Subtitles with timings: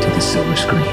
[0.00, 0.86] to the silver screen.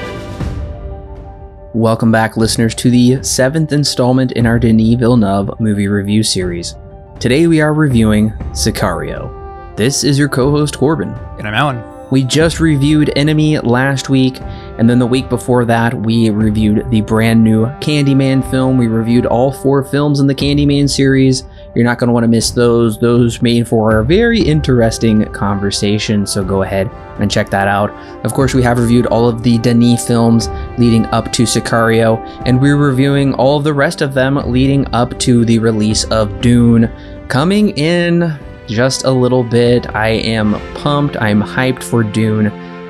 [1.74, 6.76] Welcome back, listeners, to the seventh installment in our Denis Villeneuve movie review series.
[7.20, 9.76] Today we are reviewing Sicario.
[9.78, 11.10] This is your co host, Corbin.
[11.38, 11.84] And I'm Alan.
[12.10, 17.02] We just reviewed Enemy last week, and then the week before that, we reviewed the
[17.02, 18.78] brand new Candyman film.
[18.78, 21.44] We reviewed all four films in the Candyman series.
[21.76, 22.98] You're not going to want to miss those.
[22.98, 27.92] Those made for a very interesting conversation, so go ahead and check that out.
[28.26, 32.62] Of course, we have reviewed all of the Denis films leading up to Sicario, and
[32.62, 36.92] we're reviewing all of the rest of them leading up to the release of Dune
[37.28, 38.38] coming in
[38.68, 39.94] just a little bit.
[39.96, 41.18] I am pumped.
[41.18, 42.48] I'm hyped for Dune.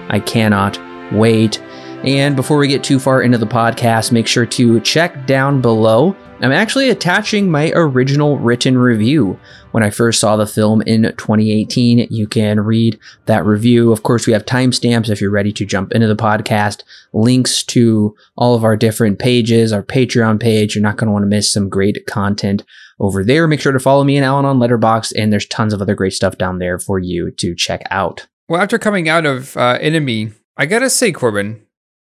[0.09, 0.79] I cannot
[1.13, 1.61] wait.
[2.03, 6.15] And before we get too far into the podcast, make sure to check down below.
[6.39, 9.39] I'm actually attaching my original written review
[9.71, 12.07] when I first saw the film in 2018.
[12.11, 13.91] You can read that review.
[13.91, 18.15] Of course, we have timestamps if you're ready to jump into the podcast, links to
[18.35, 20.75] all of our different pages, our Patreon page.
[20.75, 22.63] You're not going to want to miss some great content
[22.99, 23.47] over there.
[23.47, 26.13] Make sure to follow me and Alan on Letterboxd, and there's tons of other great
[26.13, 28.27] stuff down there for you to check out.
[28.47, 31.63] Well, after coming out of uh, Enemy, I gotta say, Corbin,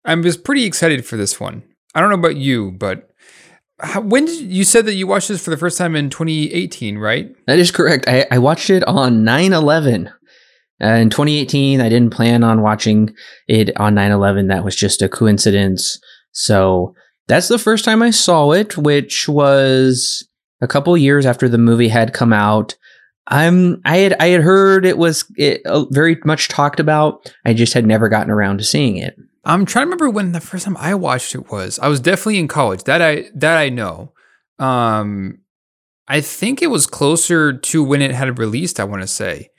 [0.06, 1.64] I was pretty excited for this one.
[1.94, 3.10] I don't know about you, but
[3.80, 6.98] how, when did you said that you watched this for the first time in 2018,
[6.98, 7.36] right?
[7.48, 8.08] That is correct.
[8.08, 10.08] I, I watched it on 9 11.
[10.82, 13.14] Uh, in 2018, I didn't plan on watching
[13.48, 14.48] it on 9 11.
[14.48, 16.00] That was just a coincidence.
[16.32, 16.96] So
[17.28, 20.28] that's the first time I saw it, which was
[20.62, 22.76] a couple years after the movie had come out.
[23.28, 27.34] I'm I had I had heard it was it, uh, very much talked about.
[27.46, 29.16] I just had never gotten around to seeing it.
[29.46, 31.78] I'm trying to remember when the first time I watched it was.
[31.80, 32.84] I was definitely in college.
[32.84, 34.14] That I that I know.
[34.60, 35.40] Um,
[36.08, 38.80] I think it was closer to when it had released.
[38.80, 39.50] I want to say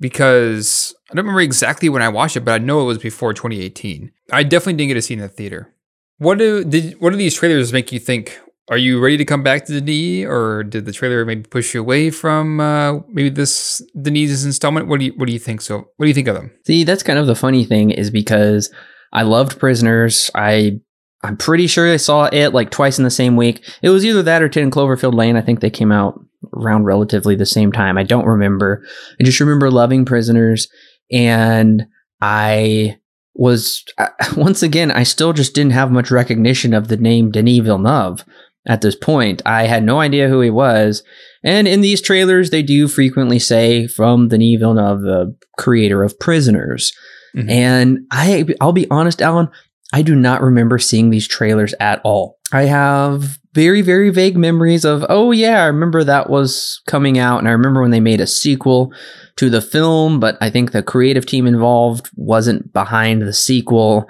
[0.00, 3.32] because I don't remember exactly when I watched it, but I know it was before
[3.32, 4.12] 2018.
[4.32, 5.72] I definitely didn't get to see in the theater.
[6.18, 8.38] What do did what do these trailers make you think?
[8.68, 11.80] Are you ready to come back to Denis, or did the trailer maybe push you
[11.80, 14.88] away from uh, maybe this Denis's installment?
[14.88, 15.60] What do you what do you think?
[15.60, 16.50] So what do you think of them?
[16.66, 18.72] See, that's kind of the funny thing is because
[19.16, 20.30] I loved Prisoners.
[20.34, 20.78] I
[21.24, 23.66] I'm pretty sure I saw it like twice in the same week.
[23.82, 25.36] It was either that or Ten Cloverfield Lane.
[25.36, 26.20] I think they came out
[26.54, 27.96] around relatively the same time.
[27.96, 28.84] I don't remember.
[29.18, 30.68] I just remember loving Prisoners,
[31.10, 31.86] and
[32.20, 32.98] I
[33.34, 33.82] was
[34.36, 38.22] once again I still just didn't have much recognition of the name Denis Villeneuve
[38.66, 39.40] at this point.
[39.46, 41.02] I had no idea who he was.
[41.42, 46.92] And in these trailers, they do frequently say from Denis Villeneuve, the creator of Prisoners.
[47.36, 47.50] Mm-hmm.
[47.50, 49.48] And I, I'll be honest, Alan,
[49.92, 52.38] I do not remember seeing these trailers at all.
[52.52, 57.38] I have very, very vague memories of, oh, yeah, I remember that was coming out.
[57.38, 58.92] And I remember when they made a sequel
[59.36, 64.06] to the film, but I think the creative team involved wasn't behind the sequel.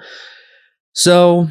[0.92, 1.48] So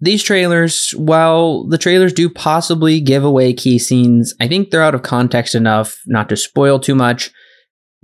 [0.00, 4.94] these trailers, while the trailers do possibly give away key scenes, I think they're out
[4.94, 7.30] of context enough not to spoil too much.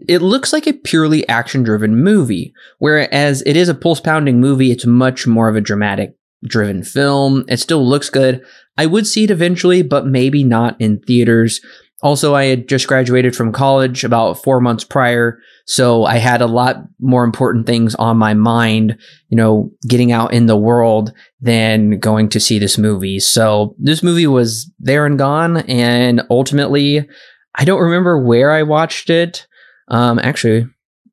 [0.09, 4.71] It looks like a purely action driven movie, whereas it is a pulse pounding movie,
[4.71, 7.45] it's much more of a dramatic driven film.
[7.49, 8.43] It still looks good.
[8.77, 11.61] I would see it eventually, but maybe not in theaters.
[12.03, 16.47] Also, I had just graduated from college about four months prior, so I had a
[16.47, 18.99] lot more important things on my mind,
[19.29, 23.21] you know, getting out in the world than going to see this movie.
[23.21, 27.09] So this movie was there and gone, and ultimately,
[27.55, 29.47] I don't remember where I watched it.
[29.93, 30.67] Um, actually,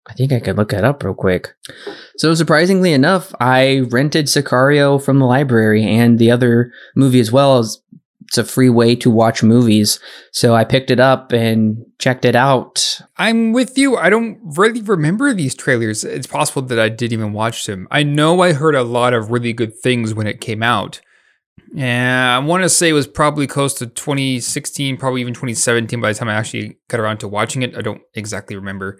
[0.08, 1.54] I think I could look that up real quick.
[2.18, 7.60] So surprisingly enough, I rented Sicario from the library and the other movie as well
[7.60, 7.80] as
[8.28, 10.00] it's a free way to watch movies.
[10.32, 13.00] So I picked it up and checked it out.
[13.18, 13.98] I'm with you.
[13.98, 16.04] I don't really remember these trailers.
[16.04, 17.88] It's possible that I didn't even watch them.
[17.92, 21.02] I know I heard a lot of really good things when it came out.
[21.74, 26.12] Yeah, I want to say it was probably close to 2016, probably even 2017 by
[26.12, 27.78] the time I actually got around to watching it.
[27.78, 29.00] I don't exactly remember.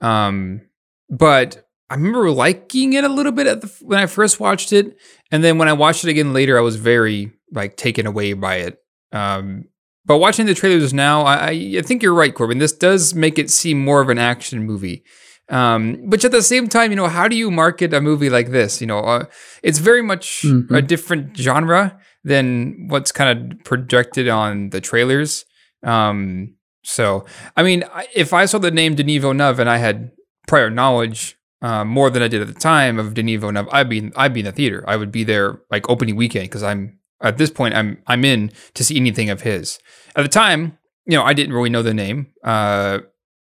[0.00, 0.62] Um,
[1.08, 4.96] but I remember liking it a little bit the, when I first watched it,
[5.30, 8.56] and then when I watched it again later, I was very like taken away by
[8.56, 8.78] it.
[9.12, 9.66] Um,
[10.04, 12.58] but watching the trailers now, I, I think you're right, Corbin.
[12.58, 15.04] This does make it seem more of an action movie.
[15.52, 18.50] Um, but at the same time, you know, how do you market a movie like
[18.50, 18.80] this?
[18.80, 19.24] You know, uh,
[19.62, 20.70] it's very much Mhm.
[20.76, 25.44] a different genre than what's kind of projected on the trailers.
[25.84, 26.54] Um,
[26.84, 27.24] so,
[27.56, 27.84] I mean,
[28.14, 30.10] if I saw the name Denis Villeneuve and I had
[30.48, 34.10] prior knowledge uh, more than I did at the time of Denis Villeneuve, I'd be
[34.16, 34.82] I'd be in the theater.
[34.88, 38.50] I would be there like opening weekend because I'm at this point I'm I'm in
[38.74, 39.78] to see anything of his.
[40.16, 40.76] At the time,
[41.06, 42.98] you know, I didn't really know the name uh,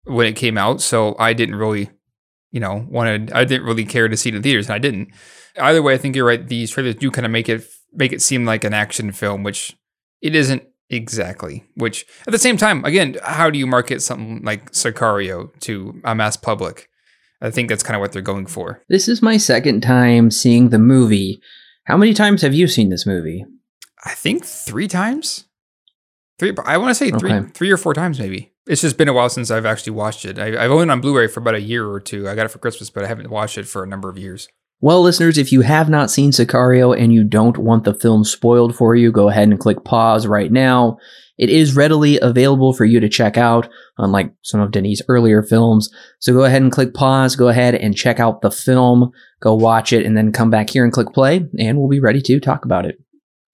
[0.05, 1.91] when it came out, so I didn't really,
[2.51, 5.09] you know, wanted I didn't really care to see it in theaters, and I didn't.
[5.59, 6.47] Either way, I think you're right.
[6.47, 9.77] These trailers do kind of make it make it seem like an action film, which
[10.23, 11.65] it isn't exactly.
[11.75, 16.15] Which at the same time, again, how do you market something like Sicario to a
[16.15, 16.89] mass public?
[17.41, 18.83] I think that's kind of what they're going for.
[18.89, 21.41] This is my second time seeing the movie.
[21.85, 23.45] How many times have you seen this movie?
[24.05, 25.45] I think three times.
[26.39, 26.53] Three.
[26.65, 27.49] I want to say three, Okay.
[27.53, 28.53] three or four times maybe.
[28.69, 30.39] It's just been a while since I've actually watched it.
[30.39, 32.29] I, I've owned it on Blu-ray for about a year or two.
[32.29, 34.47] I got it for Christmas, but I haven't watched it for a number of years.
[34.81, 38.77] Well, listeners, if you have not seen Sicario and you don't want the film spoiled
[38.77, 40.99] for you, go ahead and click pause right now.
[41.37, 45.89] It is readily available for you to check out, unlike some of Denis' earlier films.
[46.21, 49.11] So go ahead and click pause, go ahead and check out the film,
[49.41, 52.21] go watch it, and then come back here and click play, and we'll be ready
[52.23, 52.99] to talk about it.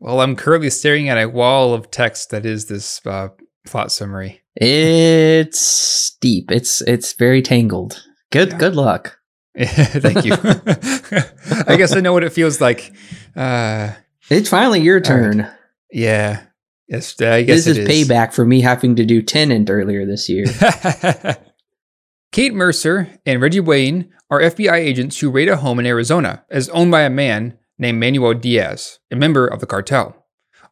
[0.01, 3.29] Well, I'm currently staring at a wall of text that is this uh,
[3.65, 4.43] plot summary.
[4.57, 6.51] It's deep.
[6.51, 8.05] It's it's very tangled.
[8.31, 8.59] Good Yeah.
[8.59, 9.19] good luck.
[9.59, 10.33] Thank you.
[11.67, 12.93] I guess I know what it feels like.
[13.37, 13.93] Uh,
[14.31, 15.05] It's finally your right.
[15.05, 15.49] turn.
[15.93, 16.43] yeah.
[16.89, 20.45] Yes, I guess This is payback for me having to do Tenet earlier this year.
[22.33, 26.69] Kate Mercer and Reggie Wayne are FBI agents who raid a home in Arizona as
[26.71, 30.24] owned by a man named Manuel Diaz, a member of the cartel.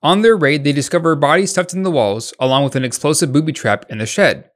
[0.03, 3.53] On their raid, they discover bodies stuffed in the walls, along with an explosive booby
[3.53, 4.51] trap in the shed.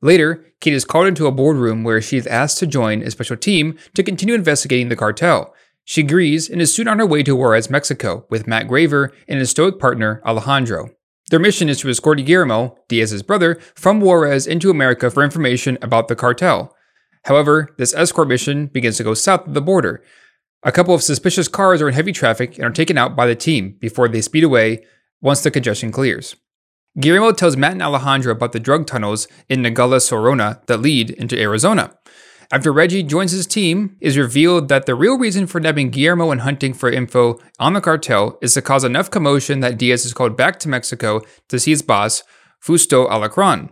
[0.00, 3.36] Later, Kate is called into a boardroom where she is asked to join a special
[3.36, 5.54] team to continue investigating the cartel.
[5.84, 9.38] She agrees and is soon on her way to Juarez, Mexico, with Matt Graver and
[9.38, 10.90] his stoic partner, Alejandro.
[11.30, 16.08] Their mission is to escort Guillermo, Diaz's brother, from Juarez into America for information about
[16.08, 16.74] the cartel.
[17.24, 20.02] However, this escort mission begins to go south of the border.
[20.64, 23.36] A couple of suspicious cars are in heavy traffic and are taken out by the
[23.36, 24.84] team before they speed away
[25.20, 26.34] once the congestion clears.
[26.98, 31.40] Guillermo tells Matt and Alejandro about the drug tunnels in Nogales, Sonora that lead into
[31.40, 31.96] Arizona.
[32.50, 36.40] After Reggie joins his team, is revealed that the real reason for nabbing Guillermo and
[36.40, 40.36] hunting for info on the cartel is to cause enough commotion that Diaz is called
[40.36, 42.24] back to Mexico to see his boss,
[42.58, 43.70] Fausto Alacron.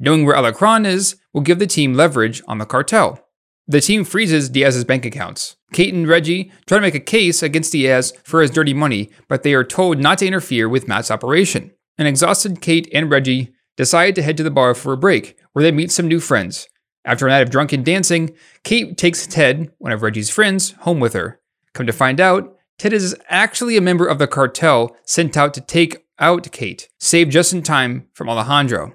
[0.00, 3.23] Knowing where Alacron is will give the team leverage on the cartel.
[3.66, 5.56] The team freezes Diaz's bank accounts.
[5.72, 9.42] Kate and Reggie try to make a case against Diaz for his dirty money, but
[9.42, 11.70] they are told not to interfere with Matt's operation.
[11.96, 15.62] An exhausted Kate and Reggie decide to head to the bar for a break, where
[15.62, 16.68] they meet some new friends.
[17.06, 21.14] After a night of drunken dancing, Kate takes Ted, one of Reggie's friends, home with
[21.14, 21.40] her.
[21.72, 25.60] Come to find out, Ted is actually a member of the cartel sent out to
[25.60, 28.94] take out Kate, saved just in time from Alejandro.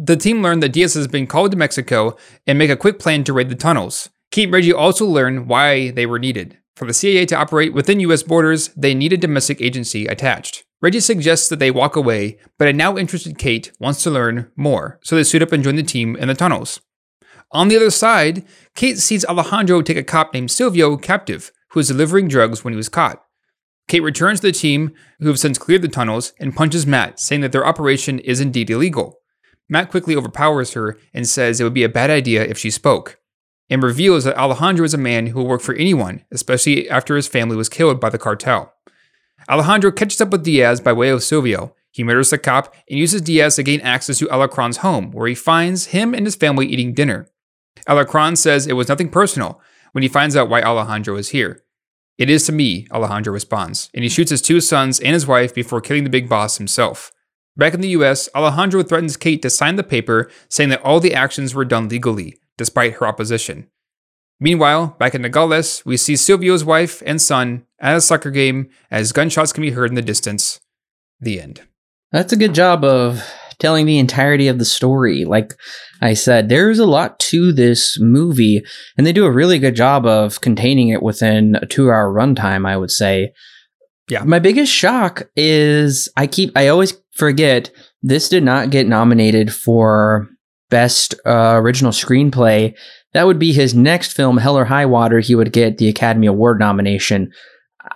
[0.00, 2.16] The team learn that Diaz has been called to Mexico
[2.46, 4.08] and make a quick plan to raid the tunnels.
[4.30, 6.56] Kate and Reggie also learn why they were needed.
[6.76, 10.62] For the CIA to operate within US borders, they need a domestic agency attached.
[10.80, 15.00] Reggie suggests that they walk away, but a now interested Kate wants to learn more,
[15.02, 16.80] so they suit up and join the team in the tunnels.
[17.50, 18.44] On the other side,
[18.76, 22.76] Kate sees Alejandro take a cop named Silvio captive, who was delivering drugs when he
[22.76, 23.24] was caught.
[23.88, 27.40] Kate returns to the team, who have since cleared the tunnels, and punches Matt, saying
[27.40, 29.17] that their operation is indeed illegal.
[29.68, 33.18] Matt quickly overpowers her and says it would be a bad idea if she spoke,
[33.68, 37.28] and reveals that Alejandro is a man who will work for anyone, especially after his
[37.28, 38.72] family was killed by the cartel.
[39.48, 41.74] Alejandro catches up with Diaz by way of Silvio.
[41.90, 45.34] He murders the cop and uses Diaz to gain access to Alacron's home, where he
[45.34, 47.28] finds him and his family eating dinner.
[47.88, 49.60] Alacron says it was nothing personal
[49.92, 51.62] when he finds out why Alejandro is here.
[52.18, 55.54] It is to me, Alejandro responds, and he shoots his two sons and his wife
[55.54, 57.12] before killing the big boss himself.
[57.58, 61.12] Back in the US, Alejandro threatens Kate to sign the paper saying that all the
[61.12, 63.66] actions were done legally, despite her opposition.
[64.40, 69.10] Meanwhile, back in Nogales, we see Silvio's wife and son at a soccer game as
[69.10, 70.60] gunshots can be heard in the distance.
[71.20, 71.62] The end.
[72.12, 75.24] That's a good job of telling the entirety of the story.
[75.24, 75.54] Like
[76.00, 78.62] I said, there's a lot to this movie,
[78.96, 82.68] and they do a really good job of containing it within a two hour runtime,
[82.68, 83.32] I would say.
[84.08, 84.22] Yeah.
[84.22, 87.70] My biggest shock is I keep, I always forget
[88.02, 90.28] this did not get nominated for
[90.70, 92.74] Best uh, Original Screenplay.
[93.14, 95.20] That would be his next film, Hell or High Water.
[95.20, 97.32] He would get the Academy Award nomination.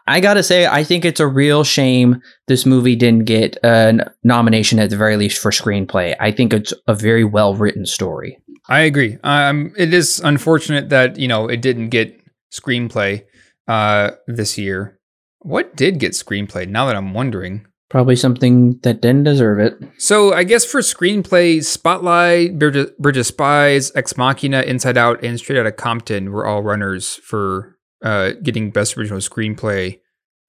[0.06, 4.78] I gotta say, I think it's a real shame this movie didn't get a nomination
[4.78, 6.16] at the very least for screenplay.
[6.18, 8.38] I think it's a very well written story.
[8.68, 9.18] I agree.
[9.22, 12.18] Um, it is unfortunate that you know it didn't get
[12.52, 13.24] screenplay
[13.68, 14.98] uh, this year.
[15.40, 16.68] What did get screenplay?
[16.68, 17.66] Now that I'm wondering.
[17.92, 19.74] Probably something that didn't deserve it.
[19.98, 25.22] So I guess for screenplay, Spotlight, Bridge of, Bridge of Spies, Ex Machina, Inside Out,
[25.22, 30.00] and Straight Outta Compton were all runners for uh, getting Best Original Screenplay.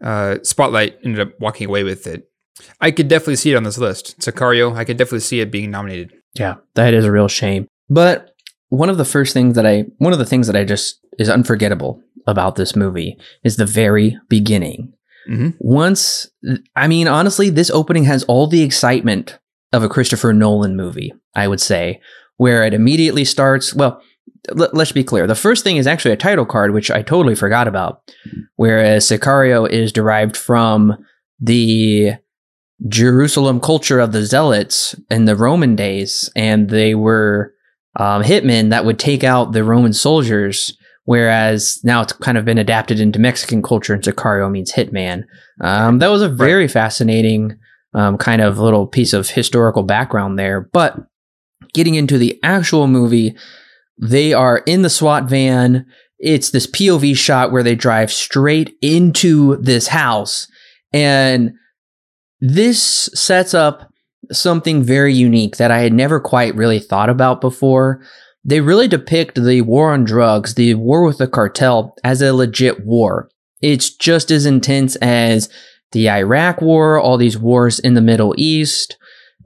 [0.01, 2.29] Uh, Spotlight ended up walking away with it.
[2.79, 4.17] I could definitely see it on this list.
[4.21, 6.13] Sicario, I could definitely see it being nominated.
[6.35, 7.67] Yeah, that is a real shame.
[7.89, 8.33] But
[8.69, 11.29] one of the first things that I, one of the things that I just is
[11.29, 14.93] unforgettable about this movie is the very beginning.
[15.29, 15.49] Mm-hmm.
[15.59, 16.29] Once,
[16.75, 19.39] I mean, honestly, this opening has all the excitement
[19.71, 22.01] of a Christopher Nolan movie, I would say,
[22.37, 23.73] where it immediately starts.
[23.73, 24.01] Well,
[24.49, 25.27] l- let's be clear.
[25.27, 28.01] The first thing is actually a title card, which I totally forgot about,
[28.55, 31.05] whereas Sicario is derived from
[31.39, 32.13] the
[32.87, 37.53] Jerusalem culture of the Zealots in the Roman days, and they were
[37.99, 42.57] um, hitmen that would take out the Roman soldiers whereas now it's kind of been
[42.57, 45.23] adapted into Mexican culture and Sicario means hitman.
[45.61, 46.71] Um, that was a very right.
[46.71, 47.57] fascinating
[47.93, 50.61] um, kind of little piece of historical background there.
[50.61, 50.97] But
[51.73, 53.35] getting into the actual movie,
[53.97, 55.85] they are in the SWAT van.
[56.19, 60.47] It's this POV shot where they drive straight into this house.
[60.93, 61.53] And
[62.39, 63.89] this sets up
[64.31, 68.01] something very unique that I had never quite really thought about before
[68.43, 72.85] they really depict the war on drugs, the war with the cartel, as a legit
[72.85, 73.29] war.
[73.61, 75.49] It's just as intense as
[75.93, 78.97] the Iraq war, all these wars in the Middle East.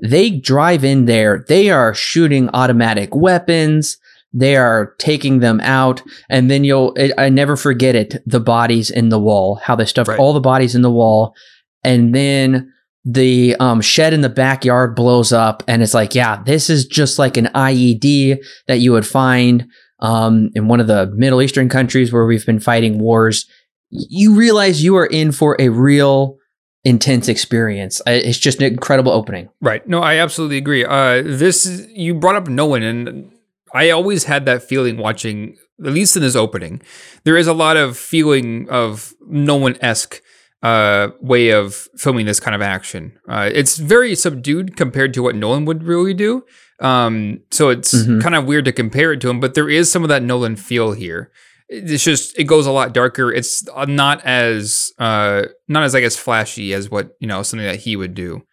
[0.01, 3.97] They drive in there, they are shooting automatic weapons,
[4.33, 9.09] they are taking them out, and then you'll, I never forget it, the bodies in
[9.09, 10.19] the wall, how they stuffed right.
[10.19, 11.35] all the bodies in the wall,
[11.83, 12.71] and then
[13.09, 17.17] the um, shed in the backyard blows up and it's like yeah this is just
[17.17, 18.37] like an ied
[18.67, 19.65] that you would find
[19.99, 23.47] um, in one of the middle eastern countries where we've been fighting wars.
[23.89, 26.37] You realize you are in for a real
[26.83, 28.01] intense experience.
[28.05, 29.49] It's just an incredible opening.
[29.61, 29.87] Right.
[29.87, 30.85] No i absolutely agree.
[30.85, 33.31] Uh, this you brought up Nolan and
[33.73, 36.81] i always had that feeling watching at least in this opening
[37.25, 40.21] there is a lot of feeling of nolan-esque
[40.63, 43.17] uh, way of filming this kind of action.
[43.29, 46.43] Uh, it's very subdued compared to what Nolan would really do.
[46.79, 48.19] Um, so it's mm-hmm.
[48.19, 50.55] kind of weird to compare it to him, but there is some of that Nolan
[50.55, 51.31] feel here.
[51.69, 53.31] It's just it goes a lot darker.
[53.31, 57.81] It's not as uh, not as I guess flashy as what you know something that
[57.81, 58.43] he would do.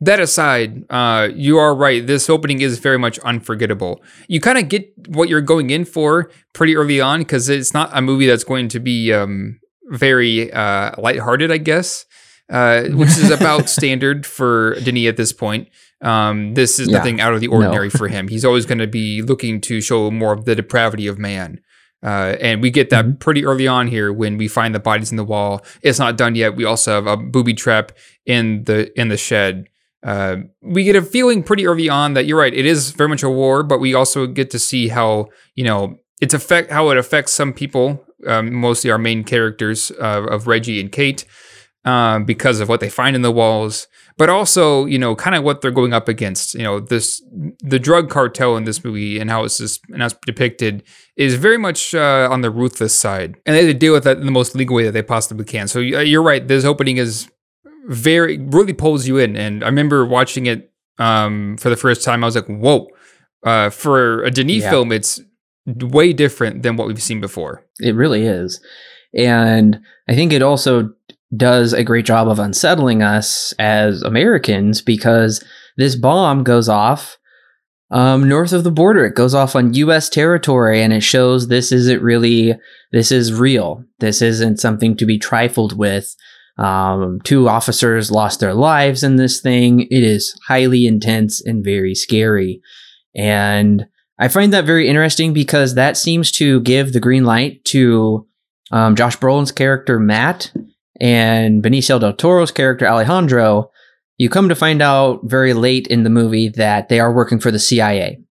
[0.00, 2.06] That aside, uh, you are right.
[2.06, 4.00] This opening is very much unforgettable.
[4.28, 7.90] You kind of get what you're going in for pretty early on because it's not
[7.92, 9.58] a movie that's going to be um,
[9.92, 12.06] very uh, lighthearted, I guess,
[12.50, 15.68] uh, which is about standard for Denis at this point.
[16.00, 16.98] Um, this is yeah.
[16.98, 17.90] nothing out of the ordinary no.
[17.90, 18.28] for him.
[18.28, 21.60] He's always going to be looking to show more of the depravity of man.
[22.02, 23.14] Uh, and we get that mm-hmm.
[23.16, 25.64] pretty early on here when we find the bodies in the wall.
[25.82, 26.56] It's not done yet.
[26.56, 27.92] We also have a booby trap
[28.26, 29.68] in the in the shed.
[30.02, 32.52] Uh, we get a feeling pretty early on that you're right.
[32.52, 35.96] It is very much a war, but we also get to see how you know
[36.20, 40.80] it's affect how it affects some people um, mostly our main characters uh, of Reggie
[40.80, 41.24] and Kate,
[41.84, 45.42] uh, because of what they find in the walls, but also you know kind of
[45.42, 46.54] what they're going up against.
[46.54, 47.22] You know this
[47.60, 50.82] the drug cartel in this movie and how it's just and how it's depicted
[51.16, 54.32] is very much uh, on the ruthless side, and they deal with that in the
[54.32, 55.68] most legal way that they possibly can.
[55.68, 56.46] So you're right.
[56.46, 57.28] This opening is
[57.86, 62.22] very really pulls you in, and I remember watching it um, for the first time.
[62.22, 62.88] I was like, whoa.
[63.44, 64.70] Uh, for a Denis yeah.
[64.70, 65.20] film, it's
[65.66, 67.64] way different than what we've seen before.
[67.80, 68.60] It really is.
[69.14, 70.92] And I think it also
[71.36, 75.42] does a great job of unsettling us as Americans because
[75.76, 77.18] this bomb goes off
[77.92, 79.04] um, north of the border.
[79.04, 80.08] It goes off on U.S.
[80.08, 82.54] territory, and it shows this isn't really
[82.90, 83.84] this is real.
[84.00, 86.16] This isn't something to be trifled with.
[86.58, 89.80] Um, two officers lost their lives in this thing.
[89.90, 92.60] It is highly intense and very scary.
[93.14, 93.86] And
[94.18, 98.26] I find that very interesting because that seems to give the green light to
[98.70, 100.52] um, Josh Brolin's character Matt
[101.00, 103.70] and Benicio del Toro's character Alejandro.
[104.18, 107.50] You come to find out very late in the movie that they are working for
[107.50, 108.22] the CIA.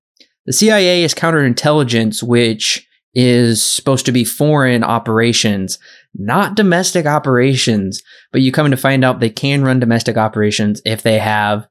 [0.46, 5.78] The CIA is counterintelligence, which is supposed to be foreign operations,
[6.16, 8.02] not domestic operations.
[8.32, 11.68] But you come to find out they can run domestic operations if they have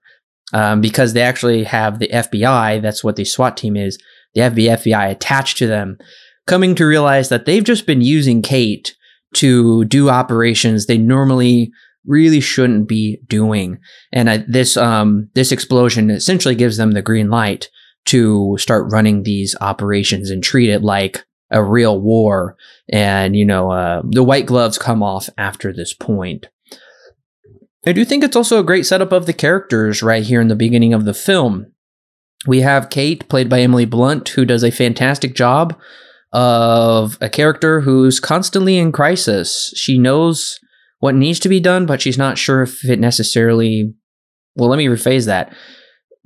[0.52, 2.83] um, because they actually have the FBI.
[2.83, 3.99] That's what the SWAT team is.
[4.35, 5.99] They have the FBI attached to them,
[6.47, 8.97] coming to realize that they've just been using Kate
[9.35, 11.71] to do operations they normally
[12.07, 13.78] really shouldn't be doing.
[14.12, 17.69] And this um, this explosion essentially gives them the green light
[18.07, 22.57] to start running these operations and treat it like a real war.
[22.90, 26.49] And, you know, uh, the white gloves come off after this point.
[27.87, 30.56] I do think it's also a great setup of the characters right here in the
[30.56, 31.72] beginning of the film.
[32.46, 35.78] We have Kate, played by Emily Blunt, who does a fantastic job
[36.32, 39.72] of a character who's constantly in crisis.
[39.76, 40.58] She knows
[41.00, 43.94] what needs to be done, but she's not sure if it necessarily.
[44.54, 45.54] Well, let me rephrase that.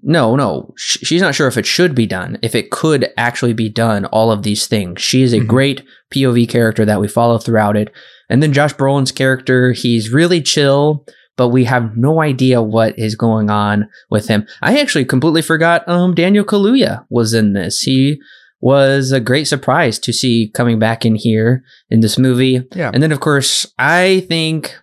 [0.06, 3.70] No, no, she's not sure if it should be done, if it could actually be
[3.70, 5.00] done, all of these things.
[5.00, 5.46] She is a mm-hmm.
[5.46, 5.82] great
[6.12, 7.90] POV character that we follow throughout it.
[8.28, 11.06] And then Josh Brolin's character, he's really chill,
[11.36, 14.46] but we have no idea what is going on with him.
[14.62, 17.80] I actually completely forgot um, Daniel Kaluuya was in this.
[17.80, 18.20] He
[18.60, 22.62] was a great surprise to see coming back in here in this movie.
[22.74, 22.90] Yeah.
[22.94, 24.74] And then, of course, I think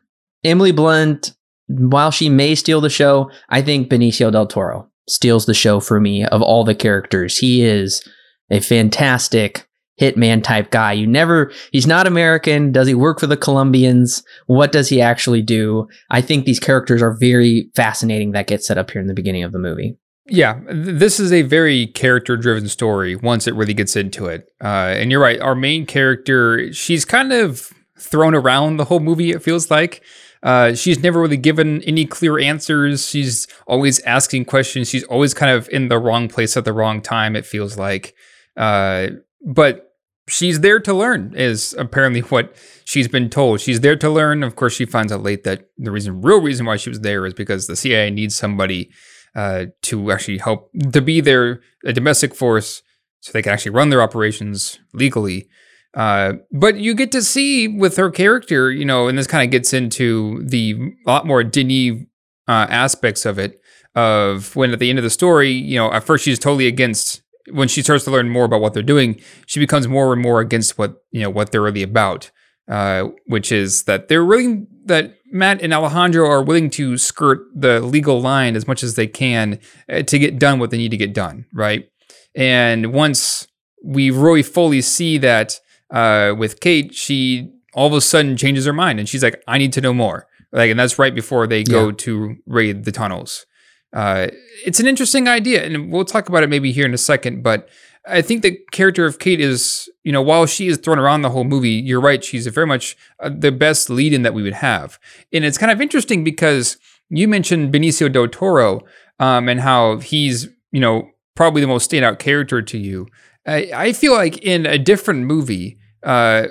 [0.44, 1.34] Emily Blunt,
[1.68, 6.00] while she may steal the show, I think Benicio del Toro steals the show for
[6.00, 7.38] me of all the characters.
[7.40, 8.08] He is
[8.52, 9.68] a fantastic
[10.02, 10.94] hitman type guy.
[10.94, 12.72] You never, he's not American.
[12.72, 14.24] Does he work for the Colombians?
[14.48, 15.88] What does he actually do?
[16.10, 19.44] I think these characters are very fascinating that get set up here in the beginning
[19.44, 19.98] of the movie.
[20.28, 24.50] Yeah, this is a very character driven story once it really gets into it.
[24.64, 29.32] Uh, and you're right, our main character, she's kind of thrown around the whole movie,
[29.32, 30.02] it feels like.
[30.44, 33.08] Uh, she's never really given any clear answers.
[33.08, 34.90] She's always asking questions.
[34.90, 38.16] She's always kind of in the wrong place at the wrong time, it feels like.
[38.58, 39.08] Uh,
[39.46, 39.91] but
[40.32, 43.60] she's there to learn, is apparently what she's been told.
[43.60, 44.44] She's there to learn.
[44.44, 47.26] Of course, she finds out late that the reason, real reason why she was there
[47.26, 48.90] is because the CIA needs somebody
[49.36, 52.82] uh, to actually help to be their a domestic force
[53.20, 55.48] so they can actually run their operations legally.
[55.94, 59.52] Uh, but you get to see with her character, you know, and this kind of
[59.52, 62.04] gets into the a lot more Denis
[62.48, 63.58] uh, aspects of it.
[63.94, 67.21] Of when at the end of the story, you know, at first she's totally against.
[67.50, 70.42] When she starts to learn more about what they're doing, she becomes more and more
[70.42, 72.32] against what you know what they're really about,
[72.68, 77.80] uh, which is that they're really that Matt and Alejandro are willing to skirt the
[77.80, 80.98] legal line as much as they can uh, to get done what they need to
[80.98, 81.90] get done, right?
[82.36, 83.48] And once
[83.84, 88.74] we really fully see that uh, with Kate, she all of a sudden changes her
[88.74, 91.64] mind and she's like, "I need to know more." Like, and that's right before they
[91.64, 91.96] go yeah.
[92.00, 93.46] to raid the tunnels.
[93.94, 94.28] Uh,
[94.66, 97.44] it's an interesting idea, and we'll talk about it maybe here in a second.
[97.44, 97.70] But
[98.08, 101.30] I think the character of Kate is, you know, while she is thrown around the
[101.30, 102.24] whole movie, you're right.
[102.24, 105.00] She's very much uh, the best lead in that we would have.
[105.34, 106.78] And it's kind of interesting because
[107.10, 108.82] you mentioned Benicio del Toro
[109.20, 113.08] um, and how he's, you know, probably the most standout character to you.
[113.46, 116.48] I, I feel like in a different movie, uh,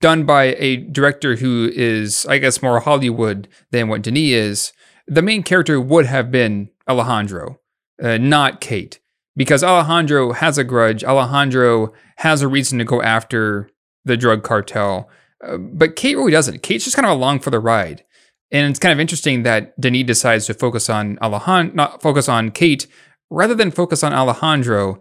[0.00, 4.72] done by a director who is, I guess, more Hollywood than what Denis is,
[5.06, 7.60] the main character would have been Alejandro,
[8.02, 9.00] uh, not Kate
[9.36, 11.04] because Alejandro has a grudge.
[11.04, 13.68] Alejandro has a reason to go after
[14.04, 15.08] the drug cartel.
[15.42, 16.62] Uh, but Kate really doesn't.
[16.62, 18.04] Kate's just kind of along for the ride.
[18.50, 22.50] And it's kind of interesting that Denis decides to focus on Alejandro, not focus on
[22.50, 22.86] Kate,
[23.30, 25.00] rather than focus on Alejandro,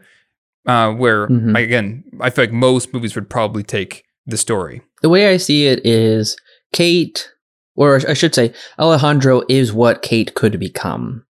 [0.65, 1.55] uh, where, mm-hmm.
[1.55, 4.81] again, I feel like most movies would probably take the story.
[5.01, 6.37] The way I see it is
[6.71, 7.29] Kate,
[7.75, 11.25] or I should say, Alejandro is what Kate could become.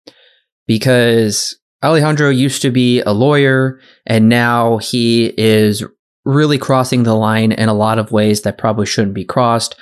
[0.67, 5.83] Because Alejandro used to be a lawyer, and now he is
[6.25, 9.75] really crossing the line in a lot of ways that probably shouldn't be crossed.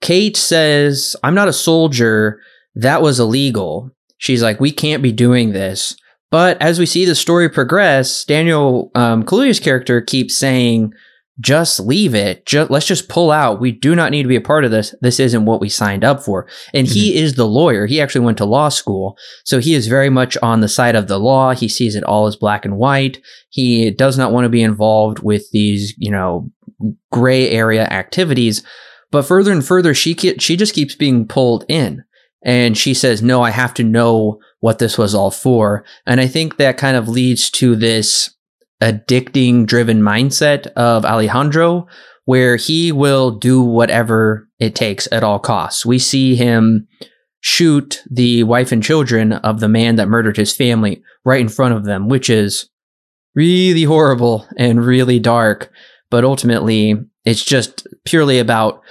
[0.00, 2.40] Kate says, I'm not a soldier.
[2.74, 3.90] That was illegal.
[4.18, 5.96] She's like, we can't be doing this.
[6.30, 10.92] But as we see the story progress, Daniel um, Kaluuya's character keeps saying,
[11.40, 12.44] just leave it.
[12.46, 13.60] Just, let's just pull out.
[13.60, 14.94] We do not need to be a part of this.
[15.00, 16.48] This isn't what we signed up for.
[16.74, 16.94] And mm-hmm.
[16.94, 17.86] he is the lawyer.
[17.86, 19.16] He actually went to law school.
[19.44, 21.54] So he is very much on the side of the law.
[21.54, 23.20] He sees it all as black and white.
[23.50, 26.50] He does not want to be involved with these, you know,
[27.12, 28.64] gray area activities.
[29.10, 32.04] But further and further, she, she just keeps being pulled in.
[32.42, 35.84] And she says, no, I have to know what this was all for.
[36.06, 38.34] And I think that kind of leads to this
[38.80, 41.86] addicting driven mindset of Alejandro,
[42.24, 45.86] where he will do whatever it takes at all costs.
[45.86, 46.86] We see him
[47.40, 51.74] shoot the wife and children of the man that murdered his family right in front
[51.74, 52.68] of them, which is
[53.34, 55.70] really horrible and really dark.
[56.10, 58.82] But ultimately, it's just purely about,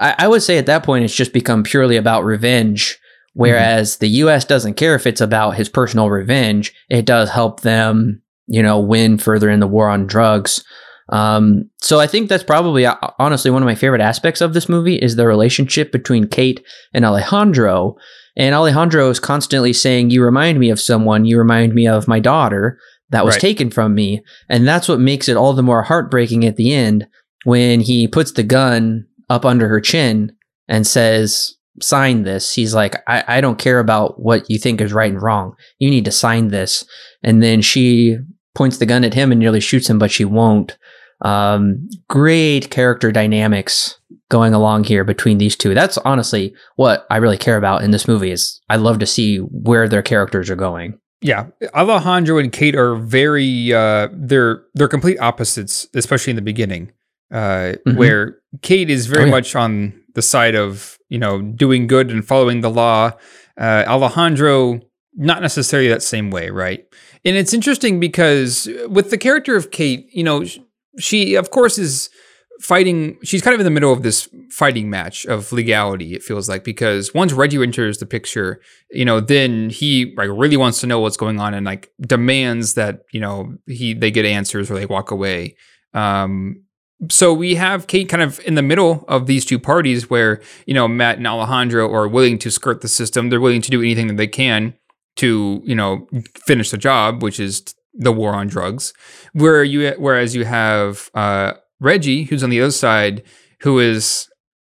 [0.00, 2.98] I, I would say at that point, it's just become purely about revenge.
[3.34, 4.00] Whereas mm-hmm.
[4.00, 8.62] the US doesn't care if it's about his personal revenge, it does help them you
[8.62, 10.64] know, win further in the war on drugs.
[11.10, 14.68] Um, so I think that's probably uh, honestly one of my favorite aspects of this
[14.68, 17.96] movie is the relationship between Kate and Alejandro.
[18.36, 21.24] And Alejandro is constantly saying, "You remind me of someone.
[21.24, 22.78] You remind me of my daughter."
[23.10, 23.40] that was Right.
[23.40, 24.22] taken from me.
[24.50, 27.06] And that's what makes it all the more heartbreaking at the end
[27.44, 30.32] when he puts the gun up under her chin
[30.68, 32.52] and says, Sign this.
[32.54, 35.54] He's like, I, I don't care about what you think is right and wrong.
[35.78, 36.84] You need to sign this.
[37.22, 38.18] And then she
[38.58, 40.76] points the gun at him and nearly shoots him, but she won't.
[41.22, 43.98] Um, great character dynamics
[44.30, 45.74] going along here between these two.
[45.74, 49.38] That's honestly what I really care about in this movie is I love to see
[49.38, 50.98] where their characters are going.
[51.20, 56.92] Yeah, Alejandro and Kate are very uh they're they're complete opposites, especially in the beginning.
[57.32, 57.96] Uh Mhm.
[57.96, 59.30] where Kate is very Oh, yeah.
[59.38, 63.10] much on the side of, you know, doing good and following the law.
[63.60, 64.80] Uh Alejandro
[65.16, 66.84] not necessarily that same way, right?
[67.24, 70.44] And it's interesting because with the character of Kate, you know,
[70.98, 72.10] she of course is
[72.60, 76.48] fighting she's kind of in the middle of this fighting match of legality it feels
[76.48, 80.86] like because once reggie enters the picture you know then he like really wants to
[80.86, 84.74] know what's going on and like demands that you know he they get answers or
[84.74, 85.56] they walk away.
[85.94, 86.64] Um
[87.08, 90.74] so we have kate kind of in the middle of these two parties where you
[90.74, 93.28] know matt and alejandro are willing to skirt the system.
[93.28, 94.74] They're willing to do anything that they can
[95.18, 96.08] to you know
[96.46, 98.92] finish the job which is the war on drugs
[99.32, 103.22] where you whereas you have uh Reggie, who's on the other side,
[103.60, 104.28] who is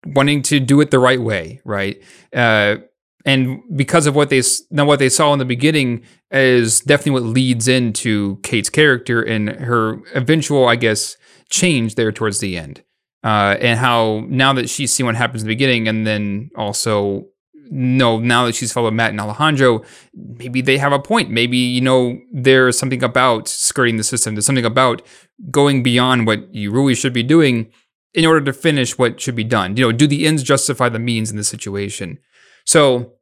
[0.05, 2.01] wanting to do it the right way, right?
[2.33, 2.77] Uh,
[3.25, 7.23] and because of what they now what they saw in the beginning is definitely what
[7.23, 11.17] leads into Kate's character and her eventual, I guess,
[11.49, 12.83] change there towards the end.
[13.23, 17.27] Uh, and how now that she's seen what happens in the beginning, and then also
[17.73, 19.81] no, now that she's followed Matt and Alejandro,
[20.13, 21.31] maybe they have a point.
[21.31, 24.35] Maybe you know there's something about skirting the system.
[24.35, 25.01] There's something about
[25.49, 27.71] going beyond what you really should be doing
[28.13, 29.77] in order to finish what should be done.
[29.77, 32.19] You know, do the ends justify the means in this situation?
[32.65, 33.13] So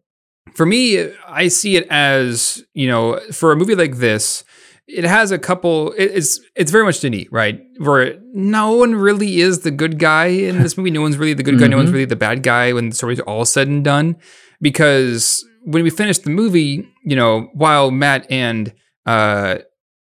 [0.56, 4.44] for me, I see it as, you know, for a movie like this,
[4.92, 7.62] it has a couple it's it's very much Denis, right?
[7.78, 10.92] Where no one really is the good guy in this movie.
[10.92, 11.94] No one's really the good guy, no one's Mhm.
[11.94, 14.16] really the bad guy when the story's all said and done.
[14.62, 18.74] Because when we finished the movie, you know, while Matt and
[19.06, 19.60] uh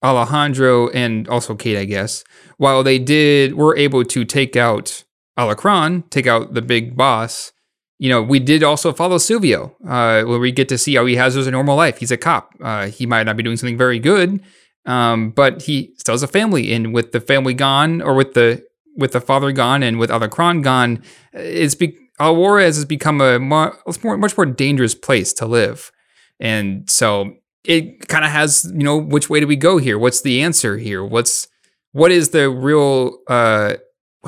[0.03, 2.23] Alejandro and also Kate, I guess,
[2.57, 5.03] while they did were able to take out
[5.37, 7.51] Alacron, take out the big boss,
[7.99, 11.15] you know, we did also follow Silvio, uh, where we get to see how he
[11.17, 11.97] has his normal life.
[11.99, 12.53] He's a cop.
[12.59, 14.41] Uh, he might not be doing something very good,
[14.85, 16.73] um, but he still has a family.
[16.73, 18.63] And with the family gone, or with the
[18.97, 23.77] with the father gone, and with Alacron gone, it's be- Alwarez has become a more,
[24.03, 25.91] much more dangerous place to live.
[26.39, 29.97] And so it kind of has, you know, which way do we go here?
[29.97, 31.03] What's the answer here?
[31.03, 31.47] What's
[31.93, 33.75] what is the real uh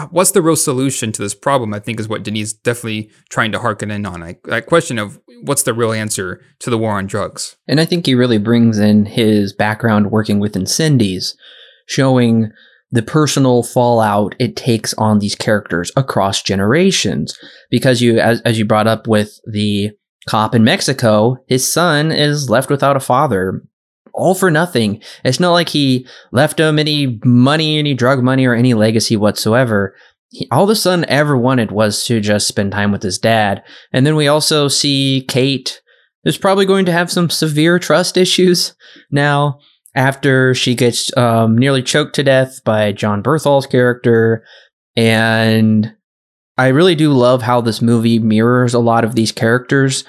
[0.09, 1.73] what's the real solution to this problem?
[1.73, 4.21] I think is what Denise definitely trying to harken in on.
[4.21, 7.55] Like that question of what's the real answer to the war on drugs.
[7.67, 11.35] And I think he really brings in his background working with Incendies,
[11.87, 12.51] showing
[12.91, 17.37] the personal fallout it takes on these characters across generations.
[17.69, 19.91] Because you, as, as you brought up with the
[20.27, 23.61] cop in Mexico, his son is left without a father.
[24.13, 25.01] All for nothing.
[25.23, 29.95] It's not like he left him any money, any drug money, or any legacy whatsoever.
[30.29, 33.63] He, all the son ever wanted was to just spend time with his dad.
[33.91, 35.81] And then we also see Kate
[36.25, 38.75] is probably going to have some severe trust issues
[39.11, 39.59] now
[39.95, 44.43] after she gets um, nearly choked to death by Jon Bernthal's character.
[44.95, 45.95] And
[46.57, 50.03] I really do love how this movie mirrors a lot of these characters.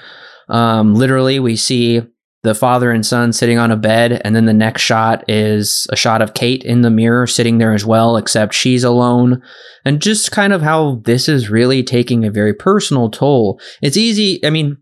[0.47, 2.01] Um, literally, we see
[2.45, 5.95] the father and son sitting on a bed, and then the next shot is a
[5.95, 9.41] shot of Kate in the mirror sitting there as well, except she's alone.
[9.83, 13.59] And just kind of how this is really taking a very personal toll.
[13.81, 14.77] It's easy, I mean,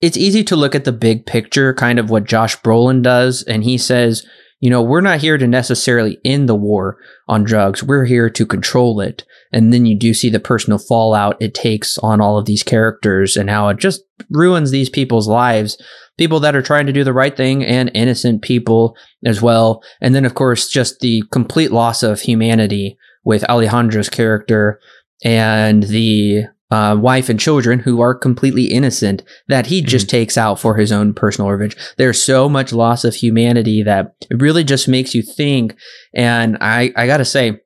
[0.00, 3.64] it's easy to look at the big picture, kind of what Josh Brolin does, and
[3.64, 4.26] he says,
[4.60, 6.96] you know, we're not here to necessarily end the war
[7.28, 7.82] on drugs.
[7.82, 9.24] We're here to control it.
[9.52, 13.36] And then you do see the personal fallout it takes on all of these characters
[13.36, 15.76] and how it just ruins these people's lives.
[16.16, 19.82] People that are trying to do the right thing and innocent people as well.
[20.00, 24.78] And then, of course, just the complete loss of humanity with Alejandro's character
[25.24, 30.58] and the uh, wife and children who are completely innocent that he just takes out
[30.58, 31.76] for his own personal revenge.
[31.98, 35.76] There's so much loss of humanity that it really just makes you think.
[36.14, 37.60] And I, I gotta say,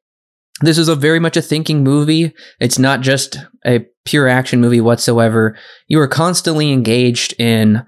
[0.61, 2.35] this is a very much a thinking movie.
[2.61, 5.57] It's not just a pure action movie whatsoever.
[5.87, 7.87] You are constantly engaged in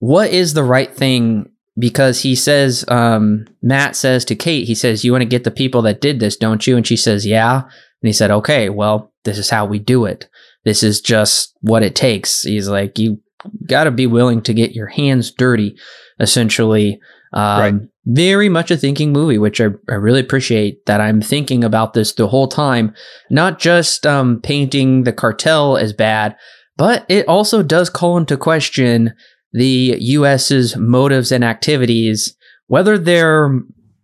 [0.00, 5.04] what is the right thing because he says, um, Matt says to Kate, he says,
[5.04, 6.76] You want to get the people that did this, don't you?
[6.76, 7.62] And she says, Yeah.
[7.62, 10.28] And he said, Okay, well, this is how we do it.
[10.64, 12.42] This is just what it takes.
[12.42, 13.20] He's like, You
[13.66, 15.76] got to be willing to get your hands dirty,
[16.18, 17.00] essentially,
[17.32, 17.74] Um, Right.
[18.06, 22.14] Very much a thinking movie, which I, I really appreciate that I'm thinking about this
[22.14, 22.94] the whole time,
[23.28, 26.34] not just um, painting the cartel as bad,
[26.78, 29.12] but it also does call into question
[29.52, 32.36] the U.S.'s motives and activities,
[32.66, 33.60] whether they're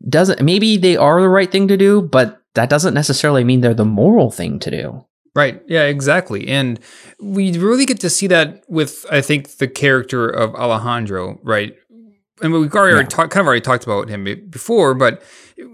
[0.09, 3.75] doesn't maybe they are the right thing to do, but that doesn't necessarily mean they're
[3.75, 5.05] the moral thing to do.
[5.35, 5.61] Right.
[5.67, 6.49] Yeah, exactly.
[6.49, 6.81] And
[7.21, 11.75] we really get to see that with, I think, the character of Alejandro, right?
[12.43, 13.03] And we've already Yeah.
[13.07, 15.23] talk, kind of already talked about him before, but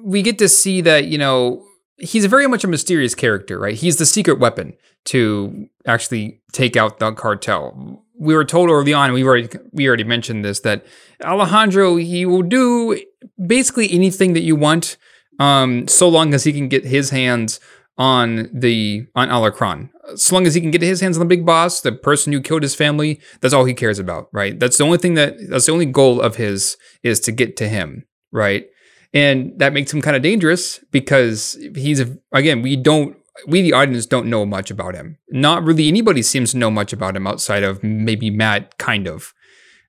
[0.02, 1.64] we get to see that, you know,
[1.96, 3.74] he's very much a mysterious character, right?
[3.76, 4.72] He's the secret weapon
[5.06, 8.04] to actually take out the cartel.
[8.22, 10.87] We were told early on, we already we already mentioned this, that
[11.24, 13.00] Alejandro, he will do
[13.44, 14.96] basically anything that you want,
[15.40, 17.58] um, so long as he can get his hands
[17.98, 19.90] on the on Alacron.
[20.14, 22.40] So long as he can get his hands on the big boss, the person who
[22.40, 24.58] killed his family, that's all he cares about, right?
[24.58, 27.68] That's the only thing that that's the only goal of his is to get to
[27.68, 28.66] him, right?
[29.12, 32.00] And that makes him kind of dangerous because he's
[32.32, 35.18] again, we don't we the audience don't know much about him.
[35.30, 39.32] Not really anybody seems to know much about him outside of maybe Matt kind of.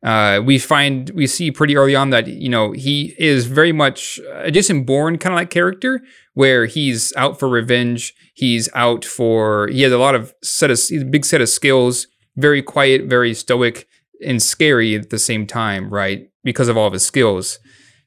[0.04, 4.20] Uh, we find we see pretty early on that you know he is very much
[4.34, 6.02] a Jason Bourne kind of like character
[6.34, 8.14] where he's out for revenge.
[8.34, 10.80] He's out for he has a lot of set of
[11.10, 12.08] big set of skills.
[12.36, 13.88] Very quiet, very stoic,
[14.26, 16.28] and scary at the same time, right?
[16.44, 17.60] Because of all of his skills.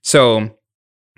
[0.03, 0.51] So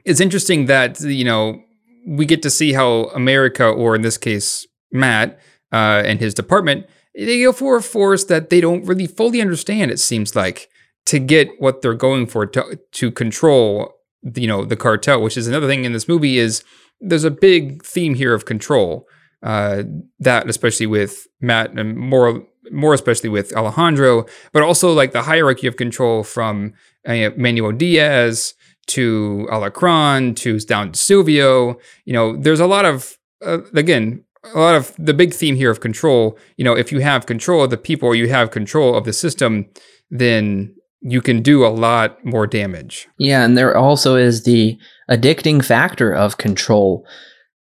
[0.05, 1.61] it's interesting that you know
[2.09, 5.39] we get to see how America, or in this case Matt
[5.73, 9.91] uh, and his department, they go for a force that they don't really fully understand.
[9.91, 10.71] It seems like
[11.07, 13.95] to get what they're going for to to control
[14.35, 16.65] you know the cartel, which is another thing in this movie is
[17.01, 19.07] there's a big theme here of control.
[19.41, 19.85] Uh,
[20.19, 22.43] that especially with Matt and more
[22.73, 26.73] more especially with Alejandro, but also like the hierarchy of control from
[27.07, 28.55] uh, Manuel Diaz
[28.89, 31.79] to Alacron to down to Silvio.
[32.05, 34.25] You know, there's a lot of uh, again
[34.55, 36.39] a lot of the big theme here of control.
[36.57, 39.67] You know, if you have control of the people, you have control of the system,
[40.11, 43.09] then you can do a lot more damage.
[43.19, 44.79] Yeah, and there also is the
[45.11, 47.07] addicting factor of control.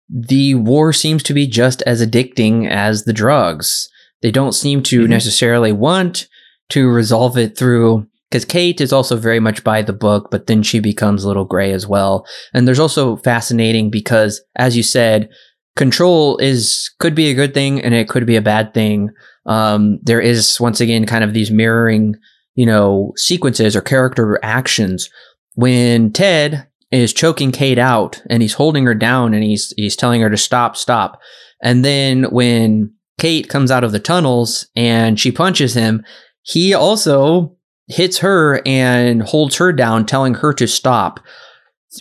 [0.08, 3.88] The war seems to be just as addicting as the drugs.
[4.22, 5.08] They don't seem to Mhm.
[5.08, 6.28] necessarily want
[6.70, 10.62] to resolve it through because Kate is also very much by the book, but then
[10.62, 12.26] she becomes a little gray as well.
[12.52, 15.28] And there's also fascinating because, as you said,
[15.76, 19.10] control is could be a good thing and it could be a bad thing.
[19.46, 22.14] Um, there is once again kind of these mirroring,
[22.54, 25.08] you know, sequences or character actions
[25.54, 30.20] when Ted is choking Kate out and he's holding her down and he's he's telling
[30.20, 31.20] her to stop, stop.
[31.62, 36.04] And then when Kate comes out of the tunnels and she punches him,
[36.42, 37.55] he also
[37.88, 41.20] hits her and holds her down, telling her to stop.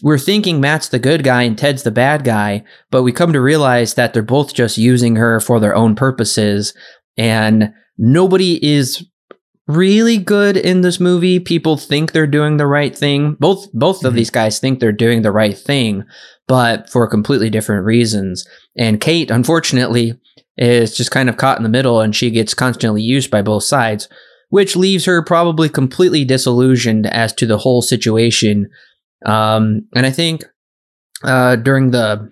[0.01, 3.39] We're thinking Matt's the good guy and Ted's the bad guy, but we come to
[3.41, 6.73] realize that they're both just using her for their own purposes.
[7.17, 9.05] And nobody is
[9.67, 11.39] really good in this movie.
[11.39, 13.35] People think they're doing the right thing.
[13.39, 14.17] Both both of Mhm.
[14.17, 16.03] these guys think they're doing the right thing,
[16.47, 18.45] but for completely different reasons.
[18.77, 20.13] And Kate, unfortunately,
[20.57, 23.63] is just kind of caught in the middle and she gets constantly used by both
[23.63, 24.07] sides,
[24.49, 28.69] which leaves her probably completely disillusioned as to the whole situation.
[29.25, 30.43] Um, and I think
[31.23, 32.31] uh, during the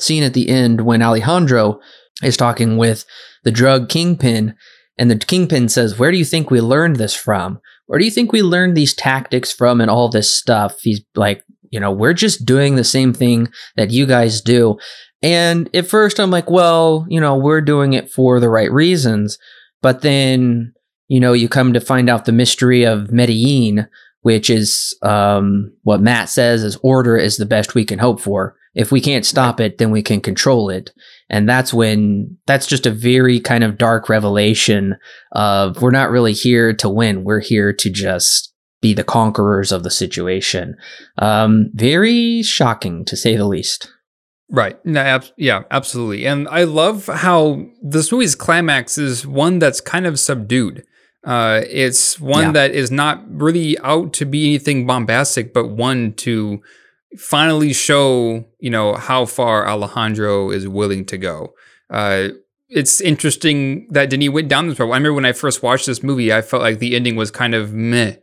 [0.00, 1.80] scene at the end when Alejandro
[2.22, 3.04] is talking with
[3.44, 4.54] the drug kingpin,
[4.98, 7.60] and the kingpin says, Where do you think we learned this from?
[7.86, 10.76] Where do you think we learned these tactics from and all this stuff?
[10.80, 14.78] He's like, You know, we're just doing the same thing that you guys do.
[15.22, 19.38] And at first, I'm like, Well, you know, we're doing it for the right reasons.
[19.82, 20.73] But then,
[21.08, 23.88] you know, you come to find out the mystery of Medellin,
[24.22, 28.56] which is um, what Matt says is order is the best we can hope for.
[28.74, 30.90] If we can't stop it, then we can control it.
[31.30, 34.96] And that's when that's just a very kind of dark revelation
[35.32, 37.22] of we're not really here to win.
[37.22, 40.76] We're here to just be the conquerors of the situation.
[41.18, 43.90] Um, very shocking to say the least.
[44.50, 44.76] Right.
[44.84, 46.26] No, ab- yeah, absolutely.
[46.26, 50.84] And I love how this movie's climax is one that's kind of subdued.
[51.24, 52.52] Uh, it's one Yeah.
[52.52, 56.60] that is not really out to be anything bombastic, but one to
[57.18, 61.54] finally show, you know, how far Alejandro is willing to go.
[61.90, 62.28] Uh,
[62.68, 64.86] it's interesting that Denis went down this road.
[64.90, 67.54] I remember when I first watched this movie, I felt like the ending was kind
[67.54, 68.16] of meh.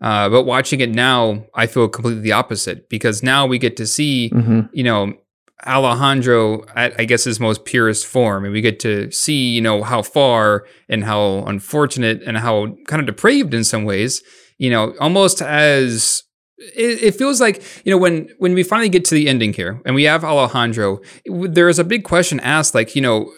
[0.00, 3.86] Uh, but watching it now, I feel completely the opposite because now we get to
[3.86, 5.12] see hmm you know,
[5.66, 9.82] Alejandro at I guess his most purest form, and we get to see you know
[9.82, 14.22] how far and how unfortunate and how kind of depraved in some ways,
[14.58, 16.22] you know, almost as
[16.58, 19.80] it, it feels like you know when when we finally get to the ending here
[19.84, 23.32] and we have Alejandro, there is a big question asked, like you know,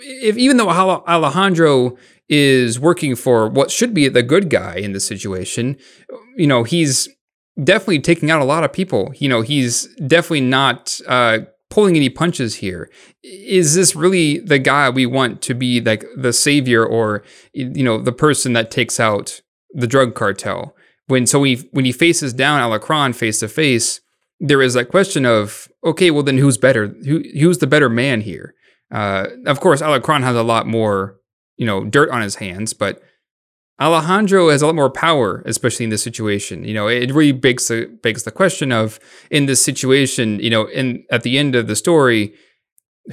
[0.00, 1.96] if even though Alejandro
[2.28, 5.76] is working for what should be the good guy in this situation,
[6.36, 7.08] you know, he's
[7.62, 9.12] definitely taking out a lot of people.
[9.16, 11.40] You know, he's definitely not uh,
[11.70, 12.90] pulling any punches here.
[13.22, 17.98] Is this really the guy we want to be like the savior or you know
[17.98, 19.40] the person that takes out
[19.70, 20.74] the drug cartel?
[21.06, 24.00] When so he when he faces down Alarcón face to face,
[24.40, 26.88] there is that question of okay, well then who's better?
[27.04, 28.54] Who who's the better man here?
[28.92, 31.16] Uh, of course, Alarcón has a lot more
[31.56, 33.02] you know dirt on his hands, but
[33.80, 36.64] Alejandro has a lot more power, especially in this situation.
[36.64, 40.66] You know, it really begs the begs the question of in this situation, you know,
[40.66, 42.34] in at the end of the story,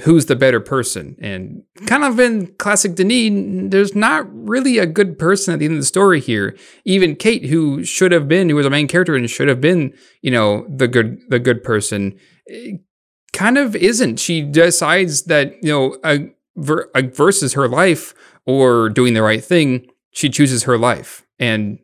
[0.02, 1.16] who's the better person?
[1.20, 5.74] And kind of in classic Denis, there's not really a good person at the end
[5.74, 6.56] of the story here.
[6.84, 9.92] Even Kate, who should have been, who was a main character and should have been,
[10.22, 12.16] you know, the good the good person,
[12.48, 12.74] eh,
[13.32, 14.20] kind of isn't.
[14.20, 16.30] She decides that you know, a,
[16.94, 18.14] a versus her life
[18.46, 21.78] or doing the right thing she chooses her life and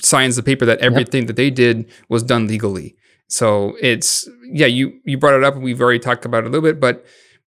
[0.00, 1.28] signs the paper that everything yep.
[1.28, 2.96] that they did was done legally.
[3.28, 6.50] So it's yeah, you you brought it up and we've already talked about it a
[6.50, 7.04] little bit, but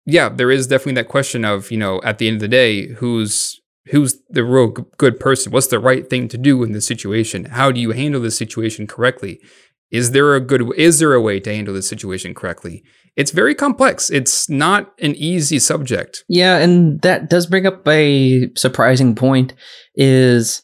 [0.07, 2.89] yeah, there is definitely that question of, you know, at the end of the day,
[2.95, 3.61] who's
[3.91, 5.53] who's the real good person?
[5.53, 7.47] What's the right thing to do in this situation?
[7.47, 9.41] How do you handle this situation correctly?
[9.91, 12.83] Is there a good is there a way to handle this situation correctly?
[13.17, 14.11] It's very complex.
[14.11, 16.25] It's not an easy subject.
[16.29, 19.55] Yeah, and that does bring up a surprising point
[19.95, 20.63] is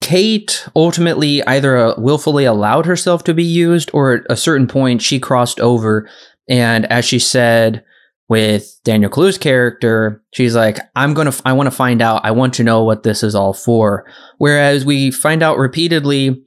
[0.00, 5.02] Kate ultimately either uh, willfully allowed herself to be used or at a certain point
[5.02, 6.08] she crossed over
[6.48, 7.84] and as she said
[8.28, 12.24] with Daniel Kaluuya's character, she's like, I'm going to, I want to find out.
[12.24, 14.06] I want to know what this is all for.
[14.38, 16.42] Whereas we find out repeatedly,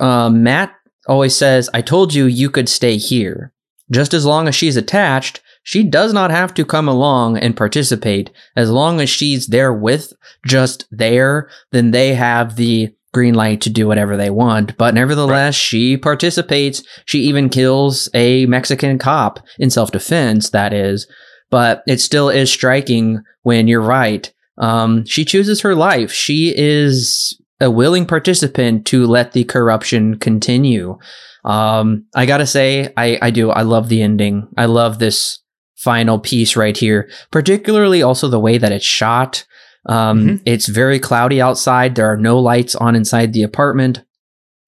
[0.00, 0.72] um, Matt
[1.06, 3.52] always says, I told you you could stay here.
[3.90, 8.30] Just as long as she's attached, she does not have to come along and participate.
[8.56, 10.12] As long as she's there with,
[10.46, 14.76] just there, then they have the green light to do whatever they want.
[14.76, 15.54] But nevertheless, right.
[15.54, 16.82] she participates.
[17.04, 21.06] She even kills a Mexican cop in self defense, that is.
[21.50, 24.32] But it still is striking when you're right.
[24.58, 26.12] Um, she chooses her life.
[26.12, 30.98] She is a willing participant to let the corruption continue.
[31.44, 33.50] Um, I gotta say, I, I do.
[33.50, 34.48] I love the ending.
[34.56, 35.38] I love this
[35.76, 39.46] final piece right here, particularly also the way that it's shot.
[39.86, 40.36] Um, mm-hmm.
[40.44, 41.94] It's very cloudy outside.
[41.94, 44.02] There are no lights on inside the apartment.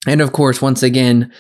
[0.07, 1.31] And of course, once again,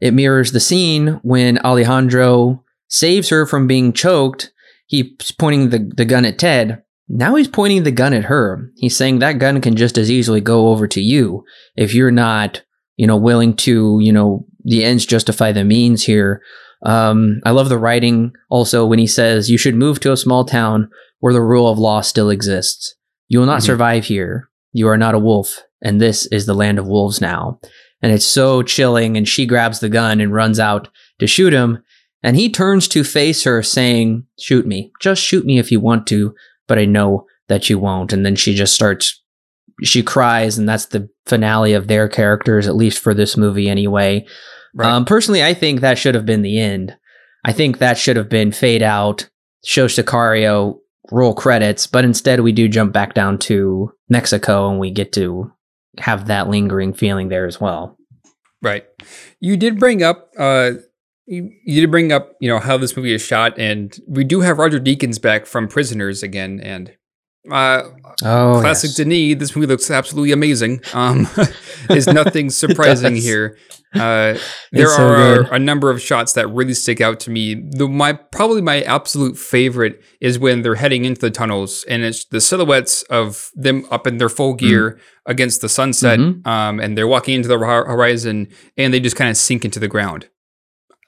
[0.00, 4.52] it mirrors the scene when Alejandro saves her from being choked.
[4.86, 6.82] He's pointing the, the gun at Ted.
[7.08, 8.70] Now he's pointing the gun at her.
[8.76, 11.44] He's saying that gun can just as easily go over to you
[11.76, 12.62] if you're not,
[12.96, 16.42] you know, willing to, you know, the ends justify the means here.
[16.84, 20.44] Um, I love the writing also when he says, You should move to a small
[20.44, 20.90] town
[21.20, 22.94] where the rule of law still exists.
[23.28, 23.66] You will not mm-hmm.
[23.66, 24.48] survive here.
[24.72, 27.58] You are not a wolf, and this is the land of wolves now.
[28.02, 31.82] And it's so chilling, and she grabs the gun and runs out to shoot him.
[32.22, 34.92] And he turns to face her, saying, Shoot me.
[35.00, 36.34] Just shoot me if you want to
[36.68, 38.12] but I know that you won't.
[38.12, 39.20] And then she just starts,
[39.82, 44.24] she cries, and that's the finale of their characters, at least for this movie anyway.
[44.74, 44.88] Right.
[44.88, 46.96] Um, personally, I think that should have been the end.
[47.44, 49.28] I think that should have been fade out,
[49.64, 50.78] show Sicario,
[51.10, 55.50] roll credits, but instead we do jump back down to Mexico and we get to
[55.98, 57.96] have that lingering feeling there as well.
[58.60, 58.84] Right.
[59.40, 60.72] You did bring up uh,
[61.28, 64.40] you, you did bring up, you know, how this movie is shot, and we do
[64.40, 66.92] have Roger Deakins back from Prisoners again, and
[67.50, 67.82] uh,
[68.24, 68.96] oh, classic yes.
[68.96, 69.38] Denis.
[69.38, 70.80] This movie looks absolutely amazing.
[70.94, 71.28] Um,
[71.90, 73.58] is nothing surprising here.
[73.94, 74.36] Uh,
[74.72, 77.54] there so are a, a, number of shots that really stick out to me.
[77.54, 82.24] The my probably my absolute favorite is when they're heading into the tunnels, and it's
[82.26, 85.00] the silhouettes of them up in their full gear mm.
[85.26, 86.46] against the sunset, mm-hmm.
[86.46, 89.88] um, and they're walking into the horizon, and they just kind of sink into the
[89.88, 90.28] ground.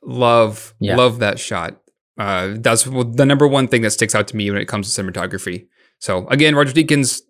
[0.03, 0.97] Love, yeah.
[0.97, 1.81] love that shot.
[2.19, 5.03] Uh, that's the number one thing that sticks out to me when it comes to
[5.03, 5.67] cinematography.
[5.99, 7.23] So again, Roger Deakins,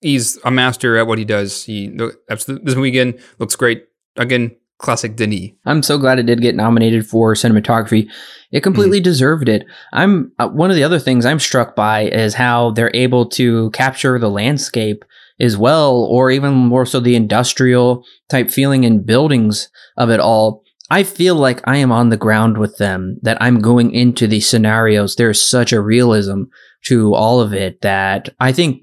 [0.00, 1.64] he's a master at what he does.
[1.64, 3.86] He this movie again looks great.
[4.16, 5.50] Again, classic Denis.
[5.66, 8.08] I'm so glad it did get nominated for cinematography.
[8.52, 9.04] It completely mm-hmm.
[9.04, 9.64] deserved it.
[9.92, 13.70] I'm uh, one of the other things I'm struck by is how they're able to
[13.70, 15.04] capture the landscape
[15.40, 20.64] as well, or even more so the industrial type feeling and buildings of it all.
[20.90, 24.48] I feel like I am on the ground with them, that I'm going into these
[24.48, 25.16] scenarios.
[25.16, 26.44] There's such a realism
[26.86, 28.82] to all of it that I think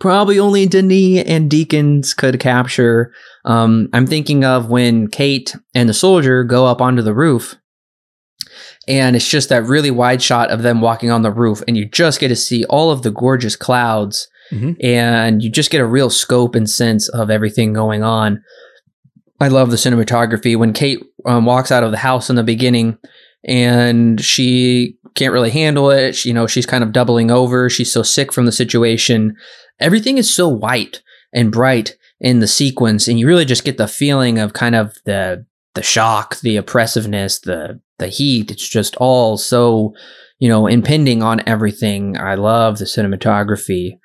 [0.00, 3.12] probably only Denis and Deakins could capture.
[3.44, 7.56] Um, I'm thinking of when Kate and the soldier go up onto the roof.
[8.88, 11.86] And it's just that really wide shot of them walking on the roof, and you
[11.88, 14.76] just get to see all of the gorgeous clouds, Mhm.
[14.82, 18.42] and you just get a real scope and sense of everything going on.
[19.42, 20.56] I love the cinematography.
[20.56, 22.96] When Kate um, walks out of the house in the beginning,
[23.44, 26.14] and she can't really handle it.
[26.14, 27.68] She, you know, she's kind of doubling over.
[27.68, 29.36] She's so sick from the situation.
[29.80, 31.02] Everything is so white
[31.34, 34.96] and bright in the sequence, and you really just get the feeling of kind of
[35.06, 38.50] the the shock, the oppressiveness, the the heat.
[38.50, 39.92] It's just all so,
[40.38, 42.16] you know, impending on everything.
[42.16, 43.98] I love the cinematography.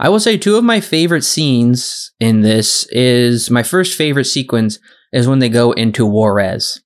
[0.00, 4.78] I will say two of my favorite scenes in this is my first favorite sequence
[5.12, 6.80] is when they go into Juarez.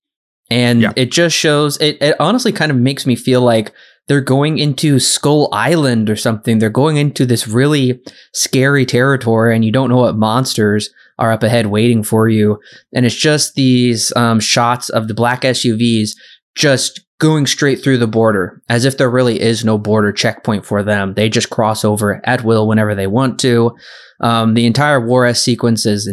[0.50, 0.92] And Yeah.
[0.96, 3.72] it just shows it, it honestly kind of makes me feel like
[4.08, 6.58] they're going into Skull Island or something.
[6.58, 8.00] They're going into this really
[8.32, 12.58] scary territory and you don't know what monsters are up ahead waiting for you.
[12.92, 16.10] And it's just these um, shots of the black SUVs
[16.56, 20.82] just going straight through the border as if there really is no border checkpoint for
[20.82, 21.14] them.
[21.14, 23.76] They just cross over at will whenever they want to.
[24.20, 26.12] Um, the entire Juarez sequence is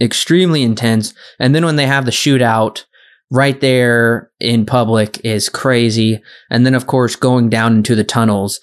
[0.00, 1.14] extremely intense.
[1.38, 2.84] And then when they have the shootout
[3.30, 6.22] right there in public is crazy.
[6.50, 8.60] And then, of course, going down into the tunnels.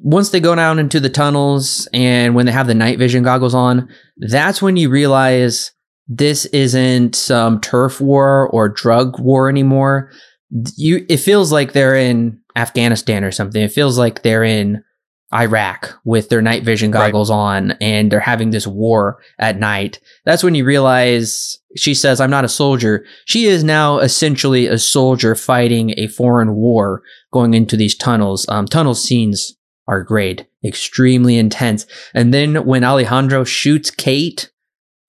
[0.00, 3.54] Once they go down into the tunnels and when they have the night vision goggles
[3.54, 3.88] on,
[4.18, 5.72] that's when you realize
[6.06, 10.10] this isn't some turf war or drug war anymore.
[10.50, 13.62] You, it feels like they're in Afghanistan or something.
[13.62, 14.82] It feels like they're in
[15.34, 17.06] Iraq with their night vision Right.
[17.08, 19.98] goggles on and they're having this war at night.
[20.24, 23.04] That's when you realize she says, I'm not a soldier.
[23.24, 28.46] She is now essentially a soldier fighting a foreign war going into these tunnels.
[28.48, 29.56] Um, tunnel scenes
[29.88, 31.86] are great, extremely intense.
[32.14, 34.50] And then when Alejandro shoots Kate,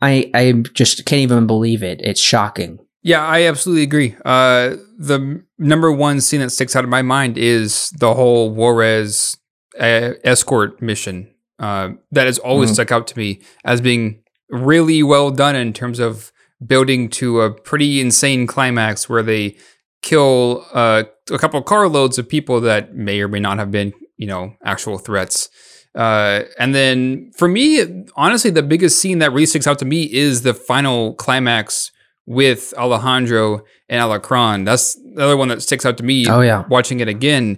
[0.01, 2.01] I, I just can't even believe it.
[2.03, 2.79] It's shocking.
[3.03, 4.15] Yeah, I absolutely agree.
[4.25, 9.37] Uh, the number one scene that sticks out in my mind is the whole Juarez
[9.79, 11.29] uh, escort mission.
[11.59, 12.73] Uh, that has always Mhm.
[12.75, 16.31] stuck out to me as being really well done in terms of
[16.65, 19.55] building to a pretty insane climax where they
[20.01, 24.27] kill uh, a couple carloads of people that may or may not have been, you
[24.27, 25.49] know, actual threats.
[25.95, 30.03] Uh, and then for me, honestly, the biggest scene that really sticks out to me
[30.13, 31.91] is the final climax
[32.27, 34.65] with Alejandro and Alarcón.
[34.65, 36.65] That's the other one that sticks out to me Oh, yeah.
[36.69, 37.57] watching it again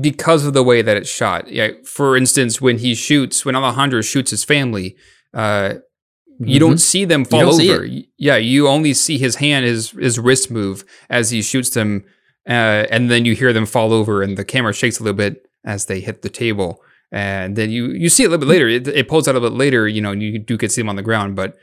[0.00, 1.48] because of the way that it's shot.
[1.48, 4.96] Yeah, for instance, when he shoots, when Alejandro shoots his family,
[5.34, 5.74] uh,
[6.40, 7.70] you don't see them fall Mm-hmm.
[7.70, 7.86] over.
[8.16, 12.04] Yeah, you only see his hand, his his wrist move as he shoots them,
[12.48, 15.46] uh, and then you hear them fall over, and the camera shakes a little bit
[15.64, 16.80] as they hit the table,
[17.12, 18.66] and then you you see it a little bit later.
[18.68, 20.72] It, it pulls out a little bit later, you know, and you do get to
[20.72, 21.56] see them on the ground, but.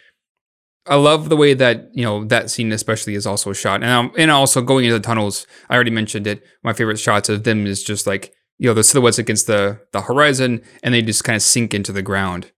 [0.88, 4.12] I love the way that you know that scene especially is also shot, and um,
[4.18, 5.46] and also going into the tunnels.
[5.70, 6.44] I already mentioned it.
[6.64, 10.02] My favorite shots of them is just like you know the silhouettes against the the
[10.02, 12.52] horizon, and they just kind of sink into the ground.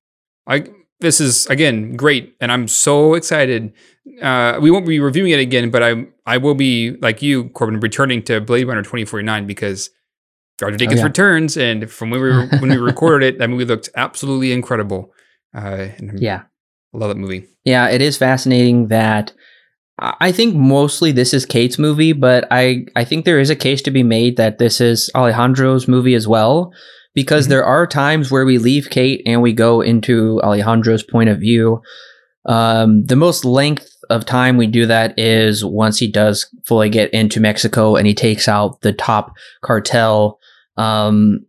[0.47, 0.65] I
[0.99, 3.73] this is again great, and I'm so excited.
[4.21, 7.79] Uh, we won't be reviewing it again, but I I will be like you, Corbin,
[7.79, 9.89] returning to Blade Runner 2049 because
[10.61, 11.03] Roger Deakins yeah.
[11.03, 15.11] returns, and from when we were, when we recorded it, that movie looked absolutely incredible.
[15.53, 16.43] Uh, and Yeah.
[16.93, 17.47] I love that movie.
[17.63, 19.33] Yeah, it is fascinating that
[19.99, 23.81] I think mostly this is Kate's movie, but I, I think there is a case
[23.83, 26.73] to be made that this is Alejandro's movie as well,
[27.13, 27.49] because Mhm.
[27.49, 31.81] there are times where we leave Kate and we go into Alejandro's point of view.
[32.47, 37.13] Um, the most length of time we do that is once he does fully get
[37.13, 40.39] into Mexico and he takes out the top cartel.
[40.77, 41.45] Um,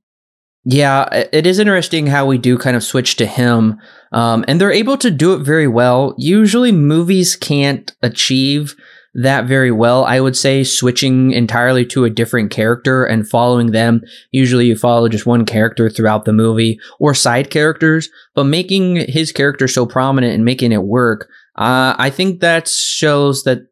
[0.65, 3.79] yeah, it- is interesting how we do kind of switch to him.
[4.13, 6.15] Um, and they're able to do it very well.
[6.19, 8.75] Usually, movies can't achieve
[9.15, 10.05] that very well.
[10.05, 14.03] I would say switching entirely to a different character and following them.
[14.31, 19.33] Usually, you follow just one character throughout the movie or side characters, but making his
[19.33, 23.67] character so prominent and making it work, uh, I think that shows that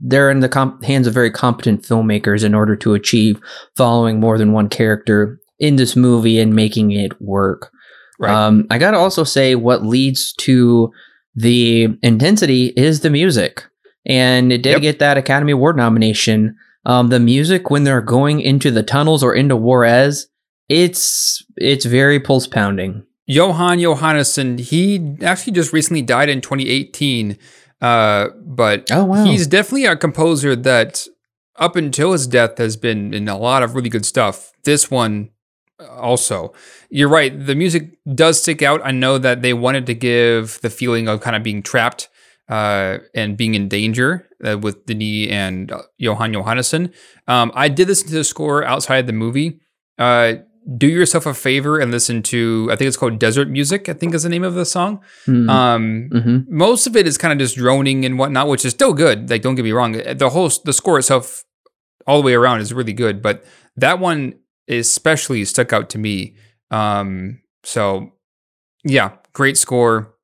[0.00, 3.40] they're in the comp- hands of very competent filmmakers in order to achieve
[3.76, 7.70] following more than one character in this movie and making it work.
[8.18, 8.32] Right.
[8.34, 10.90] Um, I gotta also say, what leads to
[11.34, 13.64] the intensity is the music,
[14.06, 14.80] and it did Yep.
[14.82, 16.56] get that Academy Award nomination.
[16.84, 20.28] Um, the music when they're going into the tunnels or into Juarez,
[20.68, 23.04] it's it's very pulse pounding.
[23.30, 27.36] Jóhann Jóhannsson, he actually just recently died in 2018.
[27.80, 29.24] Uh, but Oh, wow.
[29.24, 31.06] he's definitely a composer that
[31.56, 34.52] up until his death has been in a lot of really good stuff.
[34.64, 35.28] This one
[35.88, 36.52] also.
[36.90, 37.32] You're right.
[37.46, 38.80] The music does stick out.
[38.84, 42.08] I know that they wanted to give the feeling of kind of being trapped
[42.48, 46.92] uh, and being in danger uh, with Denis and uh, Jóhann Jóhannsson.
[47.26, 49.60] Um, I did listen to the score outside the movie.
[49.98, 50.34] Uh,
[50.76, 54.14] do yourself a favor and listen to, I think it's called Desert Music, I think
[54.14, 55.00] is the name of the song.
[55.26, 55.48] Mhm.
[55.48, 56.46] Um, Mhm.
[56.48, 59.30] most of it is kind of just droning and whatnot, which is still good.
[59.30, 59.92] Like, don't get me wrong.
[59.92, 61.44] The whole, the score itself,
[62.06, 63.22] all the way around, is really good.
[63.22, 63.44] But
[63.76, 64.34] that one
[64.68, 66.36] especially stuck out to me.
[66.70, 68.12] Um, so,
[68.84, 70.14] yeah, great score.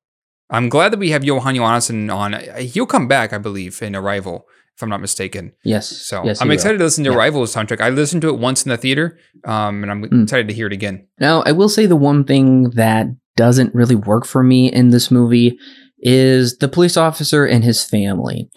[0.49, 2.33] I'm glad that we have Jóhann Jóhannsson on.
[2.65, 5.53] He'll come back, I believe, in Arrival, if I'm not mistaken.
[5.63, 5.89] Yes.
[5.89, 6.53] So yes, I'm he will.
[6.53, 7.17] excited to listen to Yeah.
[7.17, 7.81] Arrival's soundtrack.
[7.81, 10.23] I listened to it once in the theater, um, and I'm Mm.
[10.23, 11.07] excited to hear it again.
[11.19, 15.09] Now, I will say the one thing that doesn't really work for me in this
[15.09, 15.57] movie
[15.99, 18.49] is the police officer and his family.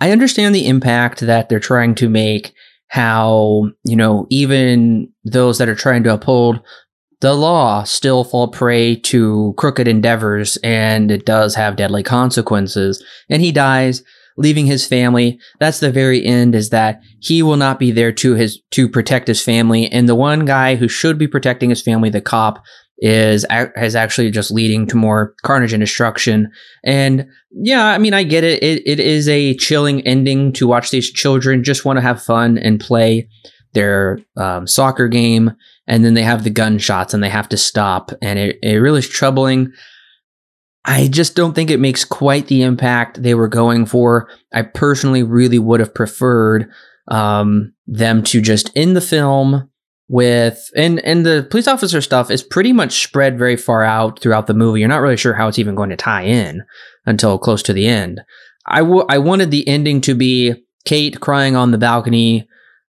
[0.00, 2.52] I understand the impact that they're trying to make,
[2.94, 6.60] how, you know, even those that are trying to uphold
[7.22, 13.04] the law still fall prey to crooked endeavors and it does have deadly consequences.
[13.28, 14.04] And he dies,
[14.36, 15.40] leaving his family.
[15.58, 19.26] That's the very end is that he will not be there to his to protect
[19.26, 19.90] his family.
[19.90, 22.62] And the one guy who should be protecting his family, the cop,
[23.04, 23.44] is
[23.76, 26.50] is actually just leading to more carnage and destruction.
[26.84, 28.62] And yeah, I mean, I get it.
[28.62, 32.56] It it is a chilling ending to watch these children just want to have fun
[32.56, 33.28] and play
[33.74, 35.52] their um, soccer game,
[35.86, 39.00] and then they have the gunshots and they have to stop, and it it really
[39.00, 39.70] is troubling.
[40.86, 44.30] I just don't think it makes quite the impact they were going for.
[44.54, 46.70] I personally really would have preferred
[47.08, 49.68] um, them to just end the film
[50.08, 54.46] with and and the police officer stuff is pretty much spread very far out throughout
[54.46, 54.80] the movie.
[54.80, 56.62] You're not really sure how it's even going to tie in
[57.06, 58.20] until close to the end.
[58.66, 62.46] I w- I wanted the ending to be Kate crying on the balcony,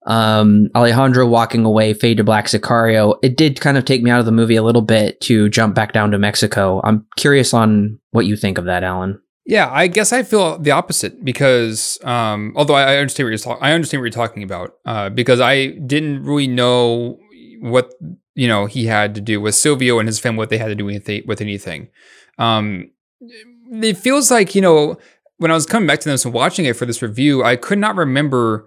[0.07, 3.17] um, Alejandro walking away, fade to black Sicario.
[3.23, 5.75] It did kind of take me out of the movie a little bit to jump
[5.75, 6.81] back down to Mexico.
[6.85, 9.21] I'm curious on what you think of that, Alan.
[9.47, 13.39] Yeah, I guess I feel the opposite because um, although I I understand what you're
[13.39, 17.19] talking, I understand what you're talking about uh, because I didn't really know
[17.61, 17.93] what
[18.35, 20.75] you know he had to do with Silvio and his family, what they had to
[20.75, 21.89] do with with anything.
[22.39, 22.91] Um,
[23.71, 24.97] it feels like you know
[25.37, 27.79] when I was coming back to this and watching it for this review, I could
[27.79, 28.67] not remember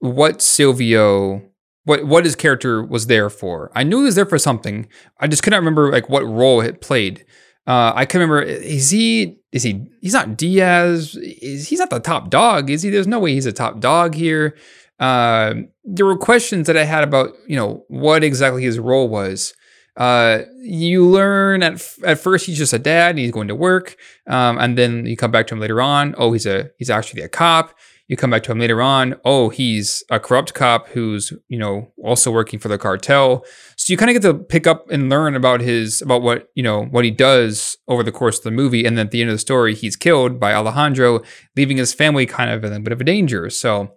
[0.00, 1.42] what Silvio.
[1.84, 3.72] What, what his character was there for?
[3.74, 4.86] I knew he was there for something.
[5.18, 7.24] I just could not remember like what role it played.
[7.70, 8.42] Uh, I can remember.
[8.42, 9.38] Is he?
[9.52, 9.86] Is he?
[10.00, 11.14] He's not Diaz.
[11.14, 12.68] Is he's not the top dog?
[12.68, 12.90] Is he?
[12.90, 14.56] There's no way he's a top dog here.
[14.98, 15.54] Uh,
[15.84, 19.54] there were questions that I had about you know what exactly his role was.
[19.96, 23.54] Uh, you learn at f- at first he's just a dad and he's going to
[23.54, 23.96] work,
[24.26, 26.16] um, and then you come back to him later on.
[26.18, 27.78] Oh, he's a he's actually a cop.
[28.10, 29.14] You come back to him later on.
[29.24, 33.44] Oh, he's a corrupt cop who's you know also working for the cartel.
[33.76, 36.62] So you kind of get to pick up and learn about his about what you
[36.64, 39.30] know what he does over the course of the movie, and then at the end
[39.30, 41.22] of the story, he's killed by Alejandro,
[41.56, 43.48] leaving his family kind of in a bit of a danger.
[43.48, 43.92] So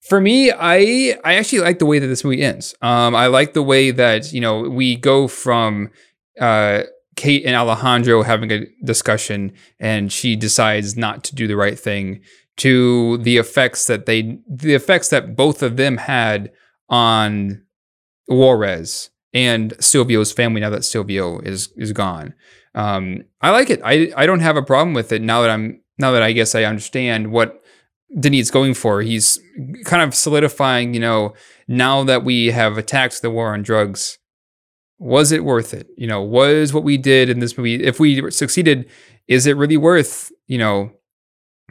[0.00, 2.74] for me, I I actually like the way that this movie ends.
[2.80, 5.90] Um, I like the way that you know we go from
[6.40, 6.84] uh,
[7.16, 12.22] Kate and Alejandro having a discussion, and she decides not to do the right thing,
[12.56, 16.52] to the effects that they the effects that both of them had
[16.88, 17.62] on
[18.28, 22.34] Juarez and Silvio's family now that Silvio is is gone.
[22.74, 23.80] Um, I like it.
[23.84, 26.54] I I don't have a problem with it now that I'm now that I guess
[26.54, 27.62] I understand what
[28.18, 29.02] Denis is going for.
[29.02, 29.40] He's
[29.84, 31.34] kind of solidifying, you know,
[31.66, 34.18] now that we have attacked the war on drugs,
[34.98, 35.88] was it worth it?
[35.96, 38.88] You know, was what we did in this movie, if we succeeded,
[39.26, 40.92] is it really worth, you know,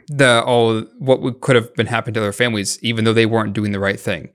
[0.08, 3.52] the all what would, could have been happening to their families, even though they weren't
[3.52, 4.30] doing the right thing?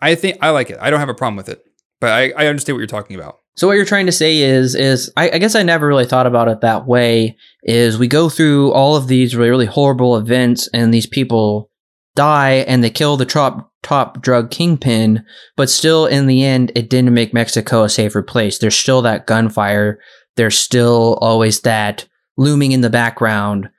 [0.00, 0.78] I think I like it.
[0.80, 1.64] I don't have a problem with it,
[2.00, 3.40] but I, I understand what you're talking about.
[3.56, 6.26] So what you're trying to say is, is I, I guess I never really thought
[6.26, 7.36] about it that way.
[7.62, 11.70] Is we go through all of these really, really horrible events, and these people
[12.14, 15.24] die, and they kill the top top drug kingpin,
[15.56, 18.58] but still, in the end, it didn't make Mexico a safer place.
[18.58, 20.00] There's still that gunfire.
[20.34, 22.06] There's still always that
[22.36, 23.70] looming in the background,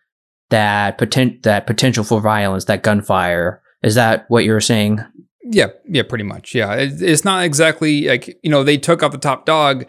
[0.49, 3.61] that potent that potential for violence, that gunfire.
[3.83, 5.03] Is that what you were saying?
[5.43, 6.53] Yeah, yeah, pretty much.
[6.53, 9.85] Yeah, it, it's not exactly like you know they took out the top dog.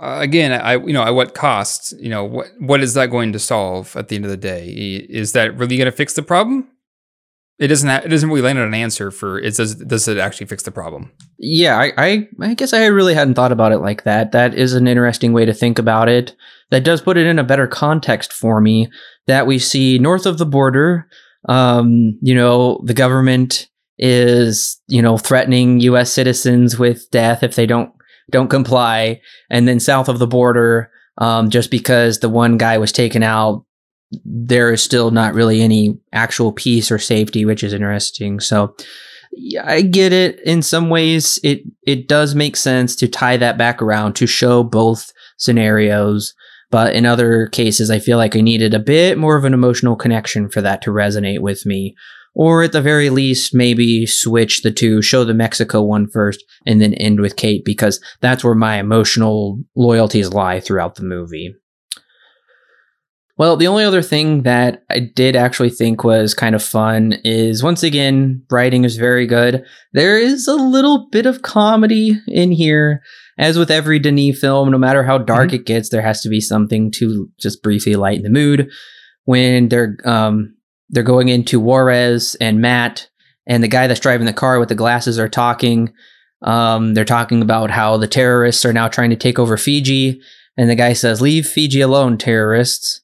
[0.00, 1.94] Uh, again, I you know at what cost?
[2.00, 4.68] You know what what is that going to solve at the end of the day?
[5.08, 6.68] Is that really going to fix the problem?
[7.58, 7.88] It doesn't.
[7.88, 9.38] Ha- it doesn't really land on an answer for.
[9.38, 9.76] It does.
[9.76, 11.12] Does it actually fix the problem?
[11.38, 14.32] Yeah, I, I I guess I really hadn't thought about it like that.
[14.32, 16.34] That is an interesting way to think about it.
[16.72, 18.90] That does put it in a better context for me.
[19.26, 21.06] That we see north of the border,
[21.48, 23.68] um, you know, the government
[23.98, 26.10] is you know threatening U.S.
[26.10, 27.92] citizens with death if they don't
[28.30, 29.20] don't comply.
[29.50, 33.66] And then south of the border, um, just because the one guy was taken out,
[34.24, 38.40] there is still not really any actual peace or safety, which is interesting.
[38.40, 38.74] So
[39.62, 40.40] I get it.
[40.40, 44.62] In some ways, it it does make sense to tie that back around to show
[44.62, 46.34] both scenarios.
[46.72, 49.94] But in other cases, I feel like I needed a bit more of an emotional
[49.94, 51.94] connection for that to resonate with me.
[52.34, 56.80] Or at the very least, maybe switch the two, show the Mexico one first, and
[56.80, 61.54] then end with Kate, because that's where my emotional loyalties lie throughout the movie.
[63.36, 67.62] Well, the only other thing that I did actually think was kind of fun is
[67.62, 69.64] once again, writing is very good.
[69.92, 73.02] There is a little bit of comedy in here.
[73.38, 75.56] As with every Denis film, no matter how dark mm-hmm.
[75.56, 78.70] it gets, there has to be something to just briefly lighten the mood.
[79.24, 80.54] When they're um,
[80.90, 83.08] they're going into Juarez and Matt
[83.46, 85.92] and the guy that's driving the car with the glasses are talking.
[86.42, 90.20] Um, they're talking about how the terrorists are now trying to take over Fiji,
[90.56, 93.00] and the guy says, "Leave Fiji alone, terrorists."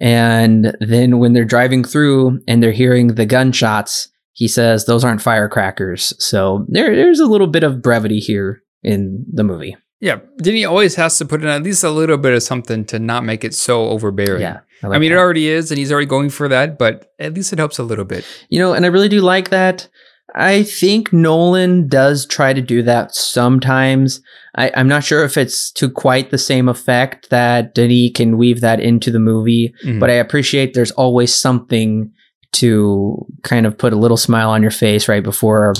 [0.00, 5.20] And then when they're driving through and they're hearing the gunshots, he says, "Those aren't
[5.20, 9.76] firecrackers." So there, there's a little bit of brevity here in the movie.
[10.00, 12.98] Yeah, Denis always has to put in at least a little bit of something to
[12.98, 14.40] not make it so overbearing.
[14.40, 14.60] Yeah.
[14.82, 15.16] I, like I mean, that.
[15.16, 17.82] it already is, and he's already going for that, but at least it helps a
[17.82, 18.24] little bit.
[18.48, 19.88] You know, and I really do like that.
[20.34, 24.22] I think Nolan does try to do that sometimes.
[24.54, 28.60] I, am not sure if it's to quite the same effect that Denis can weave
[28.60, 29.98] that into the movie, mm-hmm.
[29.98, 32.12] but I appreciate there's always something
[32.52, 35.74] to kind of put a little smile on your face right before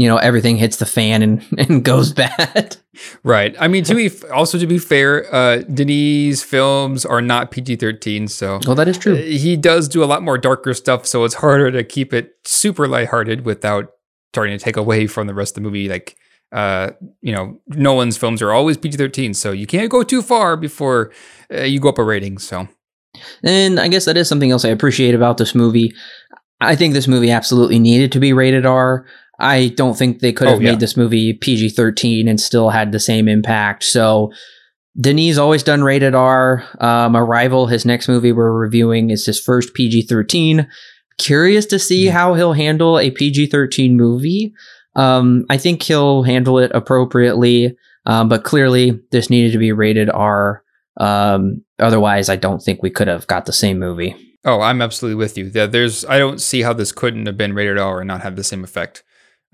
[0.00, 2.76] you know everything hits the fan and, and goes bad.
[3.22, 3.54] Right.
[3.60, 8.28] I mean, to be also to be fair, uh, Denis films are not PG thirteen,
[8.28, 9.14] so well that is true.
[9.14, 12.36] Uh, he does do a lot more darker stuff, so it's harder to keep it
[12.44, 13.92] super lighthearted without
[14.32, 15.88] starting to take away from the rest of the movie.
[15.88, 16.16] Like,
[16.52, 16.90] uh,
[17.20, 21.12] you know, Nolan's films are always PG thirteen, so you can't go too far before
[21.52, 22.38] uh, you go up a rating.
[22.38, 22.68] So,
[23.42, 25.92] and I guess that is something else I appreciate about this movie.
[26.60, 29.06] I think this movie absolutely needed to be rated R.
[29.40, 30.70] I don't think they could have oh, yeah.
[30.72, 33.84] made this movie PG 13 and still had the same impact.
[33.84, 34.32] So
[35.00, 36.64] Denis always done rated R.
[36.78, 40.68] Um, Arrival, his next movie we're reviewing, is his first PG 13.
[41.18, 42.10] Curious to see mm.
[42.10, 44.52] how he'll handle a PG 13 movie.
[44.96, 47.76] Um, I think he'll handle it appropriately,
[48.06, 50.64] um, but clearly this needed to be rated R.
[50.96, 54.16] Um, otherwise, I don't think we could have got the same movie.
[54.44, 55.48] Oh, I'm absolutely with you.
[55.50, 58.44] There's, I don't see how this couldn't have been rated R and not have the
[58.44, 59.04] same effect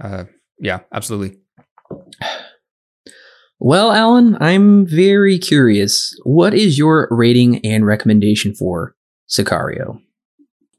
[0.00, 0.24] uh,
[0.58, 1.38] yeah, absolutely.
[3.58, 6.14] Well, Alan, I'm very curious.
[6.24, 8.94] What is your rating and recommendation for
[9.28, 10.00] Sicario?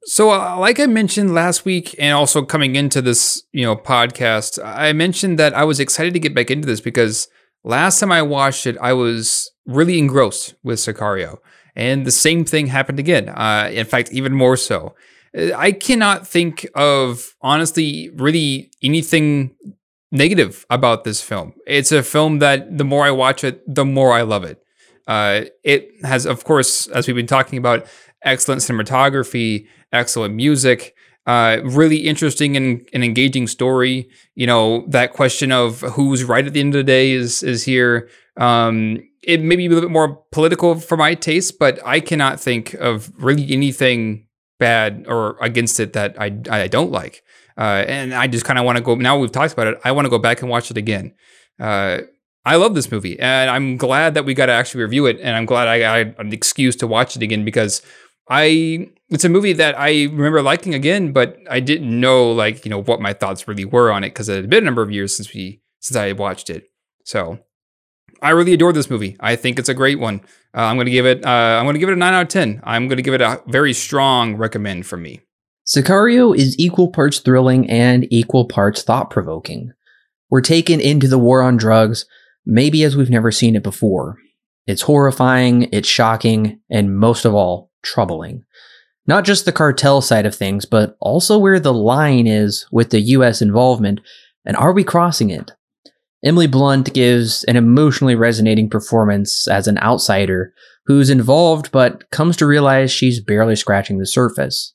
[0.04, 4.64] So, uh, like I mentioned last week, and also coming into this, you know, podcast,
[4.64, 7.28] I mentioned that I was excited to get back into this because
[7.64, 11.40] last time I watched it, I was really engrossed with Sicario,
[11.76, 13.28] and the same thing happened again.
[13.28, 14.96] Uh, in fact, even more so.
[15.38, 19.56] I cannot think of honestly really anything
[20.12, 21.54] negative about this film.
[21.68, 24.62] It's a film that the more I watch it, the more I love it.
[25.06, 27.86] Uh, it has, of course, as we've been talking about,
[28.24, 30.96] excellent cinematography, excellent music,
[31.28, 34.10] uh, really interesting and, and, engaging story.
[34.36, 37.64] You know, that question of who's right at the end of the day is is
[37.64, 38.10] here.
[38.38, 42.40] Um, it may be a little bit more political for my taste, but I cannot
[42.40, 44.27] think of really anything
[44.60, 47.24] bad or against it that I I don't like.
[47.58, 48.96] Uh, and I just kind of want to go.
[48.96, 49.80] Now we've talked about it.
[49.84, 51.14] I want to go back and watch it again.
[51.60, 52.02] Uh,
[52.46, 55.20] I love this movie, and I'm glad that we got to actually review it.
[55.20, 57.82] And I'm glad I got an excuse to watch it again because
[58.30, 62.70] I it's a movie that I remember liking again, but I didn't know like you
[62.70, 64.92] know what my thoughts really were on it because it had been a number of
[64.92, 66.70] years since we since I had watched it.
[67.04, 67.40] So
[68.22, 69.16] I really adore this movie.
[69.20, 70.22] I think it's a great one.
[70.56, 71.26] Uh, I'm going to give it.
[71.26, 72.62] Uh, I'm to give it a nine out of ten.
[72.64, 75.22] I'm going to give it a very strong recommend from me.
[75.66, 79.74] Sicario is equal parts thrilling and equal parts thought provoking.
[80.30, 82.06] We're taken into the war on drugs,
[82.46, 84.18] maybe as we've never seen it before.
[84.66, 88.44] It's horrifying, it's shocking, and most of all, troubling.
[89.06, 93.00] Not just the cartel side of things, but also where the line is with the
[93.00, 94.02] US involvement,
[94.46, 95.52] and are we crossing it?
[96.24, 100.54] Emily Blunt gives an emotionally resonating performance as an outsider
[100.88, 104.74] who's involved but comes to realize she's barely scratching the surface.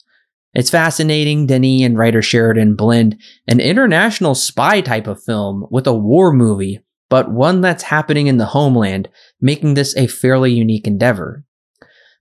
[0.54, 3.18] It's fascinating Denis and writer Sheridan blend
[3.48, 8.36] an international spy type of film with a war movie, but one that's happening in
[8.36, 9.08] the homeland,
[9.40, 11.44] making this a fairly unique endeavor.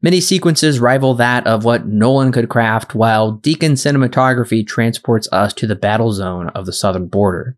[0.02, 5.68] Many sequences rival that of what Nolan could craft, while Deakins cinematography transports us to
[5.68, 7.58] the battle zone of the southern border.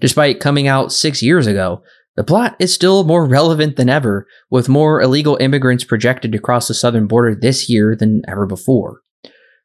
[0.00, 1.82] Despite coming out six years ago,
[2.16, 6.66] the plot is still more relevant than ever, with more illegal immigrants projected to cross
[6.66, 9.02] the southern border this year than ever before.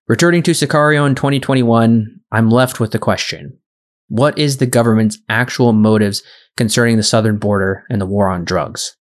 [0.08, 3.58] Returning to Sicario in 2021, I'm left with the question
[4.08, 6.22] What is the government's actual motives
[6.56, 8.96] concerning the southern border and the war on drugs?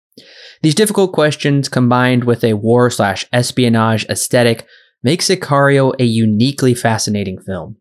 [0.61, 4.67] These difficult questions, combined with a war slash espionage aesthetic,
[5.01, 7.77] make Sicario a uniquely fascinating film.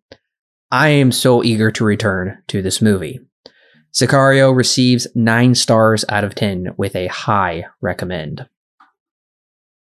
[0.70, 3.20] I am so eager to return to this movie.
[3.93, 8.49] Sicario receives 9 stars out of 10 with a high recommend.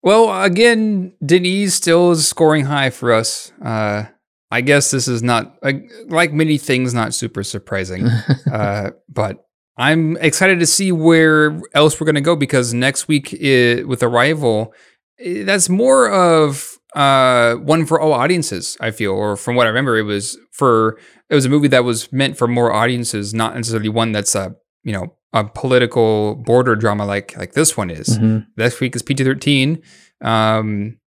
[0.02, 3.52] Well, again, Denise still is scoring high for us.
[3.62, 4.04] Uh,
[4.50, 8.06] I guess this is not, like many things, not super surprising.
[8.52, 9.44] uh, but
[9.76, 14.02] I'm excited to see where else we're going to go because next week it, with
[14.02, 14.74] Arrival,
[15.18, 18.76] it, that's more of uh, one for all audiences.
[18.80, 21.84] I feel, or from what I remember, it was for it was a movie that
[21.84, 26.74] was meant for more audiences, not necessarily one that's a you know a political border
[26.74, 28.18] drama like like this one is.
[28.18, 28.50] Mm-hmm.
[28.56, 29.82] Next week is PG thirteen.
[30.20, 30.98] Um,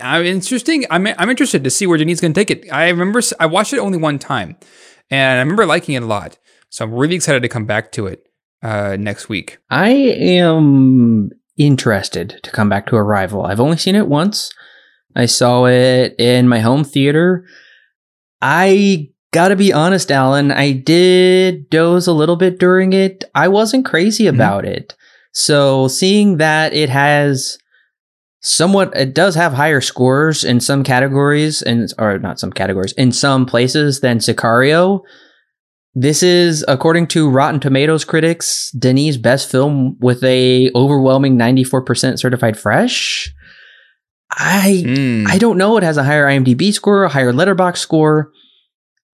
[0.00, 0.84] I'm interesting.
[0.90, 2.72] I'm I'm interested to see where Denise going to take it.
[2.72, 4.56] I remember I watched it only one time,
[5.10, 6.38] and I remember liking it a lot.
[6.70, 8.26] So I'm really excited to come back to it
[8.62, 9.58] uh, next week.
[9.70, 13.44] I am interested to come back to Arrival.
[13.44, 14.52] I've only seen it once.
[15.14, 17.46] I saw it in my home theater.
[18.42, 23.24] I gotta be honest, Alan, I did doze a little bit during it.
[23.34, 24.36] I wasn't crazy mm-hmm.
[24.36, 24.74] about mm-hmm.
[24.74, 24.96] it.
[25.32, 27.58] So seeing that it has
[28.40, 33.10] somewhat it does have higher scores in some categories and or not some categories in
[33.10, 35.00] some places than Sicario.
[35.94, 42.58] This is according to Rotten Tomatoes critics Denis' best film with a overwhelming 94% certified
[42.58, 43.33] fresh.
[44.30, 45.26] I mm.
[45.28, 45.76] I don't know.
[45.76, 48.32] It has a higher IMDb score, a higher Letterboxd score.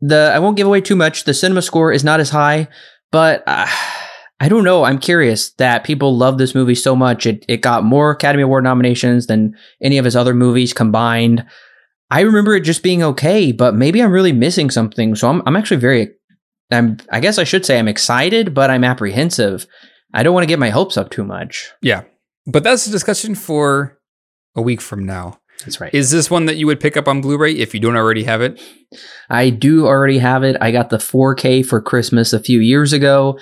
[0.01, 1.25] The I won't give away too much.
[1.25, 2.69] The cinema score is not as high,
[3.11, 3.67] but uh,
[4.41, 4.85] I don't know.
[4.85, 7.27] I'm curious that people love this movie so much.
[7.27, 11.45] It it got more Academy Award nominations than any of his other movies combined.
[12.11, 15.15] I remember it just being okay, but maybe I'm really missing something.
[15.15, 16.11] So I'm I'm actually very
[16.71, 19.67] I'm I guess I should say I'm excited, but I'm apprehensive.
[20.15, 21.71] I don't want to get my hopes up too much.
[21.83, 22.03] Yeah.
[22.47, 24.00] But that's a discussion for
[24.55, 25.41] a week from now.
[25.65, 25.93] That's right.
[25.93, 28.41] Is this one that you would pick up on Blu-ray if you don't already have
[28.41, 28.61] it?
[29.29, 30.57] I do already have it.
[30.61, 33.39] I got the 4K for Christmas a few years ago.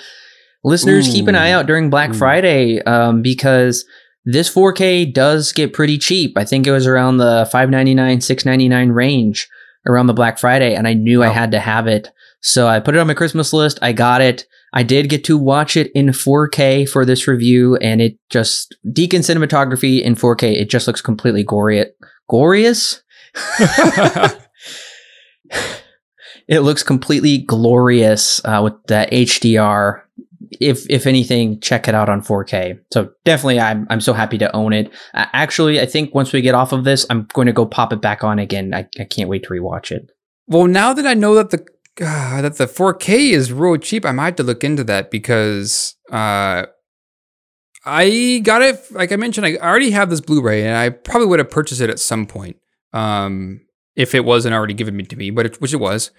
[0.64, 1.12] Listeners, Ooh.
[1.12, 2.14] keep an eye out during Black Ooh.
[2.14, 3.84] Friday um, because
[4.24, 6.36] this 4K does get pretty cheap.
[6.36, 9.48] I think it was around the 5.99, 6.99 range
[9.86, 12.10] around the Black Friday, and I knew I had to have it.
[12.40, 13.78] So I put it on my Christmas list.
[13.80, 14.44] I got it.
[14.72, 19.28] I did get to watch it in 4K for this review, and it just Deakins
[19.28, 20.60] cinematography in 4K.
[20.60, 21.88] It just looks completely glorious.
[22.28, 23.02] Glorious.
[26.48, 30.02] it looks completely glorious uh, with the HDR.
[30.60, 32.80] If if anything, check it out on 4K.
[32.92, 34.92] So definitely, I'm I'm so happy to own it.
[35.14, 37.92] Uh, actually, I think once we get off of this, I'm going to go pop
[37.92, 38.74] it back on again.
[38.74, 40.10] I, I can't wait to rewatch it.
[40.46, 41.66] Well, now that I know that the
[41.98, 44.06] God, that the 4K is real cheap.
[44.06, 46.66] I might have to look into that because uh,
[47.84, 48.80] I got it.
[48.92, 51.90] Like I mentioned, I already have this Blu-ray, and I probably would have purchased it
[51.90, 52.56] at some point
[52.92, 53.62] um,
[53.96, 56.12] if it wasn't already given to me, but it, which it was.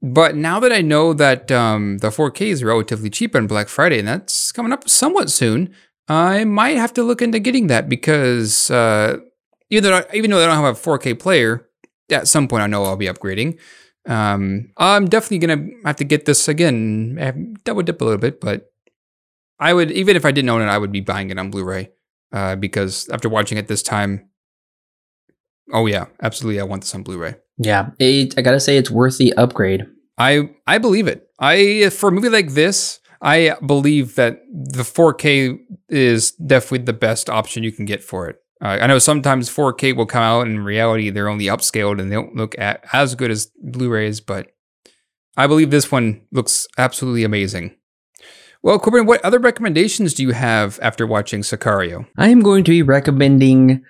[0.00, 3.98] But now that I know that um, the 4K is relatively cheap on Black Friday,
[3.98, 5.74] and that's coming up somewhat soon,
[6.08, 9.18] I might have to look into getting that because uh,
[9.68, 11.68] even though even though I don't have a 4K player,
[12.10, 13.58] at some point I know I'll be upgrading.
[14.06, 17.56] Um, I'm definitely gonna have to get this again.
[17.64, 18.72] Double dip a little bit, but
[19.58, 21.90] I would even if I didn't own it, I would be buying it on Blu-ray
[22.32, 24.28] uh, because after watching it this time,
[25.72, 27.36] oh yeah, absolutely, I want this on Blu-ray.
[27.58, 29.86] Yeah, it, I gotta say it's worth the upgrade.
[30.16, 31.28] I I believe it.
[31.38, 35.58] I for a movie like this, I believe that the 4K
[35.90, 38.39] is definitely the best option you can get for it.
[38.62, 42.10] Uh, I know sometimes 4K will come out, and in reality, they're only upscaled and
[42.10, 44.20] they don't look at, as good as Blu-rays.
[44.20, 44.48] But
[45.36, 47.76] I believe this one looks absolutely amazing.
[48.62, 52.06] Well, Corbin, what other recommendations do you have after watching Sicario?
[52.18, 53.82] I am going to be recommending,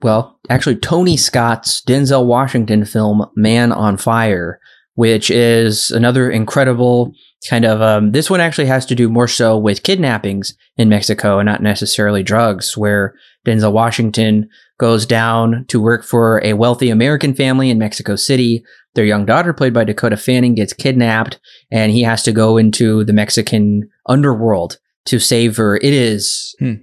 [0.00, 4.58] well, actually, Tony Scott's Denzel Washington film "Man on Fire,"
[4.94, 7.12] which is another incredible
[7.50, 7.82] kind of.
[7.82, 11.62] Um, this one actually has to do more so with kidnappings in Mexico and not
[11.62, 13.14] necessarily drugs, where
[13.46, 18.64] Denzel Washington goes down to work for a wealthy American family in Mexico City.
[18.94, 21.38] Their young daughter, played by Dakota Fanning, gets kidnapped,
[21.70, 25.76] and he has to go into the Mexican underworld to save her.
[25.76, 26.74] It is hmm.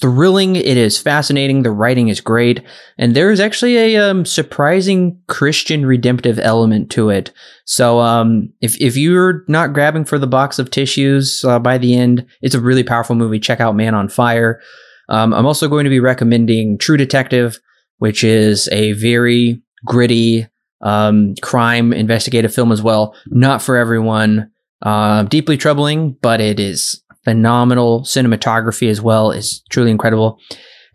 [0.00, 0.56] thrilling.
[0.56, 1.62] It is fascinating.
[1.62, 2.62] The writing is great,
[2.98, 7.32] and there is actually a um, surprising Christian redemptive element to it.
[7.64, 11.96] So, um, if if you're not grabbing for the box of tissues uh, by the
[11.96, 13.40] end, it's a really powerful movie.
[13.40, 14.60] Check out Man on Fire.
[15.08, 17.58] Um, I'm also going to be recommending True Detective,
[17.98, 20.46] which is a very gritty
[20.80, 23.14] um, crime investigative film as well.
[23.28, 24.50] Not for everyone.
[24.82, 30.38] Uh, deeply troubling, but it is phenomenal cinematography as well is truly incredible.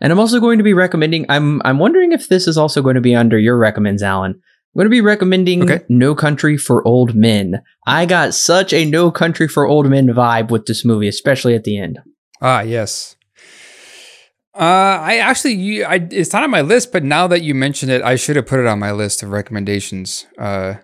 [0.00, 1.26] And I'm also going to be recommending.
[1.28, 4.32] I'm I'm wondering if this is also going to be under your recommends, Alan.
[4.32, 5.84] I'm going to be recommending Okay.
[5.88, 7.62] No Country for Old Men.
[7.86, 11.64] I got such a No Country for Old Men vibe with this movie, especially at
[11.64, 11.98] the end.
[12.40, 13.16] Ah, yes.
[14.54, 17.90] Uh, I actually, you, I, it's not on my list, but now that you mentioned
[17.90, 20.26] it, I should have put it on my list of recommendations.
[20.38, 20.74] Uh,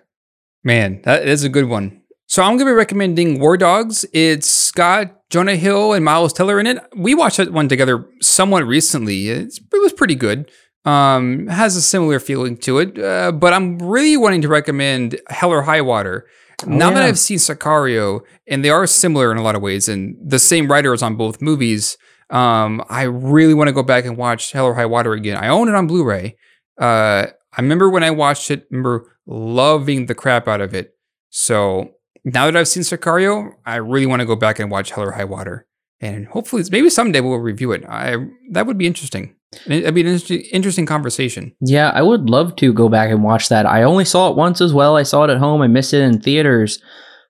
[0.64, 2.02] man, that is a good one.
[2.26, 4.04] So I'm gonna be recommending War Dogs.
[4.12, 6.78] It's got Jonah Hill and Miles Teller in it.
[6.96, 9.28] We watched that one together somewhat recently.
[9.28, 10.50] It's, it was pretty good.
[10.84, 15.50] Um, has a similar feeling to it, uh, but I'm really wanting to recommend Hell
[15.50, 16.26] or High Water.
[16.66, 17.02] now that.
[17.02, 20.70] I've seen Sicario, and they are similar in a lot of ways, and the same
[20.70, 21.98] writer is on both movies,
[22.30, 25.36] um, I really want to go back and watch Hell or High Water again.
[25.36, 26.36] I own it on Blu-ray.
[26.80, 27.26] Uh,
[27.56, 30.94] I remember when I watched it, remember loving the crap out of it.
[31.30, 35.04] So now that I've seen Sicario, I really want to go back and watch Hell
[35.04, 35.66] or High Water,
[36.00, 37.84] and hopefully, maybe someday we'll review it.
[37.88, 38.16] I
[38.52, 39.34] that would be interesting.
[39.66, 41.54] It'd be an interesting, interesting conversation.
[41.60, 43.64] Yeah, I would love to go back and watch that.
[43.66, 44.96] I only saw it once as well.
[44.96, 45.62] I saw it at home.
[45.62, 46.82] I missed it in theaters,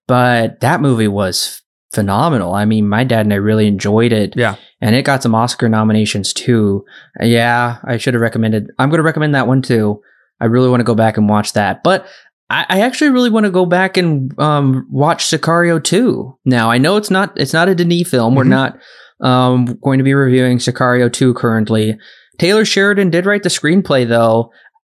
[0.09, 1.63] but that movie was
[1.93, 2.55] phenomenal.
[2.55, 4.35] I mean, my dad and I really enjoyed it.
[4.37, 4.57] Yeah.
[4.81, 6.85] And it got some Oscar nominations too.
[7.21, 8.69] Yeah, I should have recommended.
[8.79, 10.01] I'm going to recommend that one too.
[10.41, 11.83] I really want to go back and watch that.
[11.83, 12.07] But
[12.51, 16.39] I, I actually really want to go back and um, watch Sicario 2.
[16.45, 18.35] Now, I know it's not it's not a Denis film.
[18.35, 18.49] We're Mhm.
[18.49, 18.79] not
[19.21, 21.99] um, going to be reviewing Sicario 2 currently.
[22.39, 24.53] Taylor Sheridan did write the screenplay though.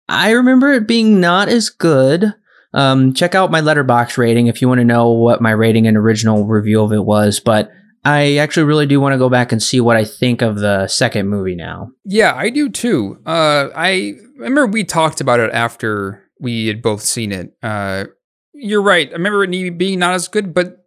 [0.10, 2.34] I remember it being not as good.
[2.74, 5.98] Um, check out my Letterboxd rating if you want to know what my rating and
[5.98, 7.40] original review of it was.
[7.40, 7.72] But
[8.06, 10.88] I actually really do want to go back and see what I think of the
[10.88, 11.92] second movie now.
[12.06, 13.20] Yeah, I do too.
[13.26, 17.58] Uh, I remember we talked about it after we had both seen it.
[17.62, 18.06] Uh,
[18.54, 19.10] you're right.
[19.10, 20.86] I remember it being not as good, but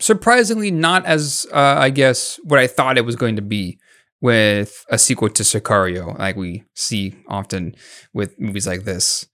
[0.00, 3.78] surprisingly not as, uh, I guess, what I thought it was going to be
[4.22, 7.74] with a sequel to Sicario, like we see often
[8.12, 9.26] with movies like this.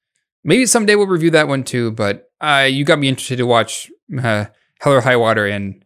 [0.46, 3.90] Maybe someday we'll review that one too, but uh, you got me interested to watch
[4.16, 4.46] uh,
[4.80, 5.84] Hell or High Water and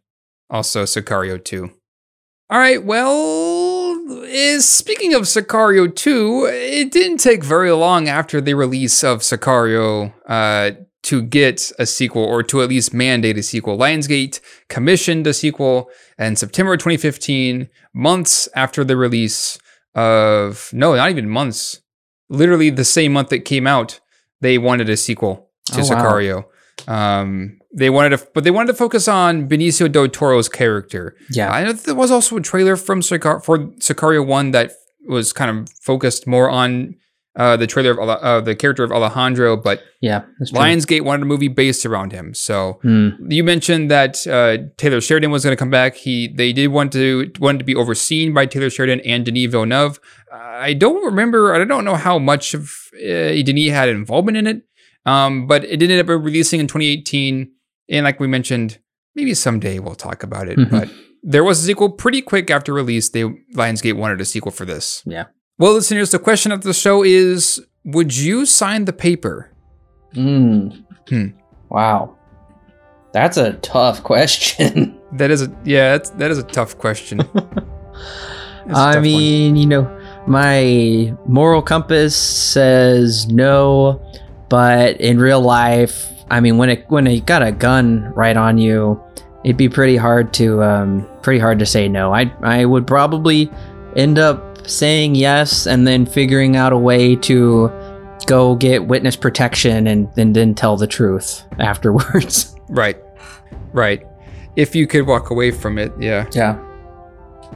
[0.50, 1.70] also Sicario 2.
[2.50, 8.52] All right, well, is speaking of Sicario 2, it didn't take very long after the
[8.52, 10.72] release of Sicario uh,
[11.04, 13.78] to get a sequel or to at least mandate a sequel.
[13.78, 15.88] Lionsgate commissioned a sequel
[16.18, 19.58] in September 2015, months after the release
[19.94, 21.80] of no, not even months.
[22.28, 24.00] Literally the same month it came out,
[24.40, 25.84] they wanted a sequel to Oh, wow.
[25.84, 26.44] Sicario.
[26.88, 31.14] Um, they wanted to, but they wanted to focus on Benicio del Toro's character.
[31.30, 31.50] Yeah.
[31.50, 34.72] I know there was also a trailer from Sicar- for Sicario One that
[35.06, 36.96] was kind of focused more on
[37.36, 40.22] uh, the trailer of uh, the character of Alejandro, but Yeah.
[40.52, 42.34] Lionsgate wanted a movie based around him.
[42.34, 43.10] So Hmm.
[43.28, 45.94] you mentioned that uh, Taylor Sheridan was going to come back.
[45.94, 50.00] He they did want to wanted to be overseen by Taylor Sheridan and Denis Villeneuve.
[50.32, 50.36] Uh,
[50.70, 51.54] I don't remember.
[51.54, 54.62] I don't know how much of uh, Denis had involvement in it,
[55.06, 57.50] um, but it ended up releasing in 2018.
[57.90, 58.78] And like we mentioned,
[59.14, 60.58] maybe someday we'll talk about it.
[60.58, 60.70] Mhm.
[60.70, 60.88] But
[61.22, 63.08] there was a sequel pretty quick after release.
[63.10, 63.22] They
[63.54, 65.02] Lionsgate wanted a sequel for this.
[65.06, 65.24] Yeah.
[65.60, 69.50] Well, listeners, the question of the show is: Would you sign the paper?
[70.14, 70.82] Mm.
[71.06, 71.26] Hmm.
[71.68, 72.16] Wow.
[73.12, 74.98] That's a tough question.
[75.12, 75.98] That is a yeah.
[75.98, 77.18] That's, that is a tough question.
[77.34, 79.02] That's a tough I one.
[79.02, 84.00] mean, you know, my moral compass says no,
[84.48, 88.56] but in real life, I mean, when it when it got a gun right on
[88.56, 88.98] you,
[89.44, 92.14] it'd be pretty hard to um, pretty hard to say no.
[92.14, 93.50] I I would probably
[93.94, 97.70] end up saying yes and then figuring out a way to
[98.26, 102.54] go get witness protection and, and then tell the truth afterwards.
[102.70, 102.98] Right.
[103.72, 104.06] Right.
[104.54, 106.28] If you could walk away from it, yeah.
[106.32, 106.56] yeah.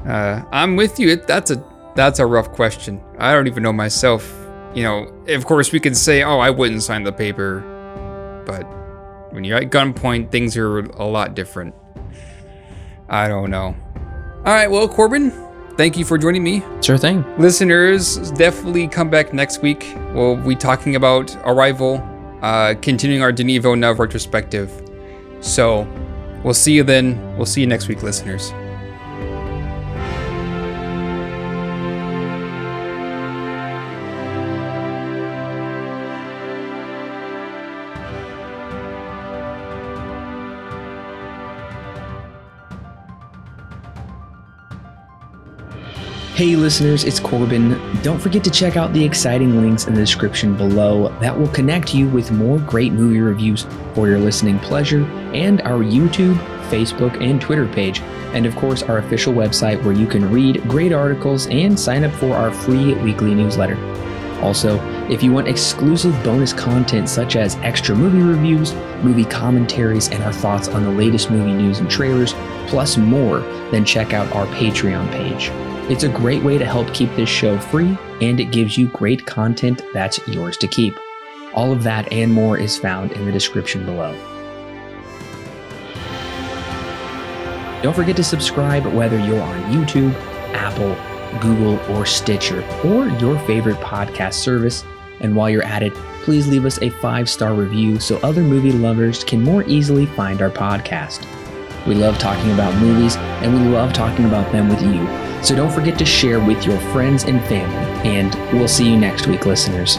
[0.05, 1.11] Uh, I'm with you.
[1.11, 3.01] It, that's a that's a rough question.
[3.19, 4.29] I don't even know myself.
[4.75, 7.61] You know, of course we could say, "Oh, I wouldn't sign the paper,"
[8.45, 8.65] but
[9.33, 11.77] when you're at gunpoint, things are a lot different.
[13.09, 13.77] I don't know.
[14.45, 15.31] All right, well, Corbin,
[15.77, 16.63] thank you for joining me.
[16.81, 17.25] Sure thing.
[17.39, 19.95] Listeners, definitely come back next week.
[20.13, 22.03] We'll be talking about Arrival,
[22.43, 24.71] uh, continuing our Denis Villeneuve retrospective.
[25.41, 25.87] So,
[26.43, 27.37] we'll see you then.
[27.37, 28.53] We'll see you next week, listeners.
[46.35, 47.81] Hey, listeners, it's Corbin.
[48.03, 51.95] Don't forget to check out the exciting links in the description below that will connect
[51.95, 56.35] you with more great movie reviews for your listening pleasure and our YouTube,
[56.71, 58.01] Facebook, and Twitter page.
[58.35, 62.13] And of course, our official website where you can read great articles and sign up
[62.15, 63.79] for our free weekly newsletter.
[64.43, 64.81] Also,
[65.11, 70.33] if you want exclusive bonus content such as extra movie reviews, movie commentaries, and our
[70.33, 72.33] thoughts on the latest movie news and trailers,
[72.69, 73.41] plus more,
[73.71, 75.51] then check out our Patreon page.
[75.91, 79.27] It's a great way to help keep this show free, and it gives you great
[79.27, 80.99] content that's yours to keep.
[81.53, 84.13] All of that and more is found in the description below.
[87.83, 90.15] Don't forget to subscribe whether you're on YouTube,
[90.55, 90.97] Apple,
[91.41, 94.85] Google, or Stitcher, or your favorite podcast service.
[95.21, 98.73] And while you're at it, please leave us a five star review so other movie
[98.73, 101.27] lovers can more easily find our podcast.
[101.87, 105.07] We love talking about movies, and we love talking about them with you.
[105.45, 108.09] So don't forget to share with your friends and family.
[108.09, 109.99] And we'll see you next week, listeners.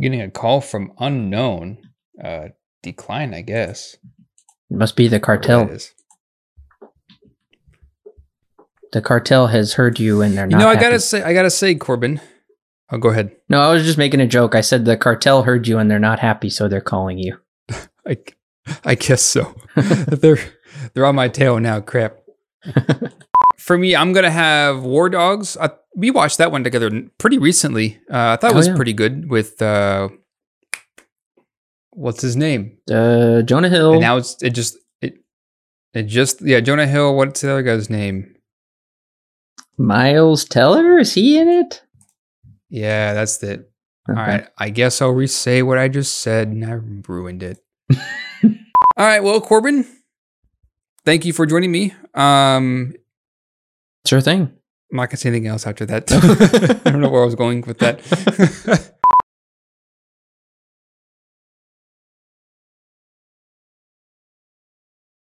[0.00, 1.78] Getting a call from unknown.
[2.22, 2.48] Uh,
[2.82, 3.96] decline, I guess.
[4.70, 5.68] It must be the cartel.
[8.92, 10.58] The cartel has heard you and they're You not.
[10.58, 10.84] know, I happy.
[10.84, 12.20] gotta say, I gotta say, Corbin.
[12.90, 13.30] Oh, go ahead.
[13.48, 14.54] No, I was just making a joke.
[14.56, 17.38] I said the cartel heard you and they're not happy, so they're calling you.
[18.06, 18.16] I,
[18.84, 19.54] I guess so.
[19.76, 20.38] they're
[20.94, 21.80] they're on my tail now.
[21.80, 22.16] Crap.
[23.70, 25.56] For me, I'm gonna have War Dogs.
[25.56, 28.00] I, we watched that one together pretty recently.
[28.12, 28.74] Uh, I thought it Oh, was yeah.
[28.74, 30.08] pretty good with uh,
[31.90, 32.78] what's his name?
[32.90, 33.92] Uh, Jonah Hill.
[33.92, 35.18] And now it's it just it
[35.94, 37.14] it just yeah Jonah Hill.
[37.14, 38.34] What's the other guy's name?
[39.78, 41.80] Miles Teller is he in it?
[42.70, 43.70] Yeah, that's it.
[44.10, 44.18] Okay.
[44.20, 47.58] All right, I guess I'll re-say what I just said, and I ruined it.
[47.94, 49.86] All right, well, Corbin,
[51.04, 51.94] thank you for joining me.
[52.14, 52.94] Um,
[54.06, 54.52] Sure thing.
[54.92, 56.10] I'm not gonna say anything else after that.
[56.86, 58.92] I don't know where I was going with that.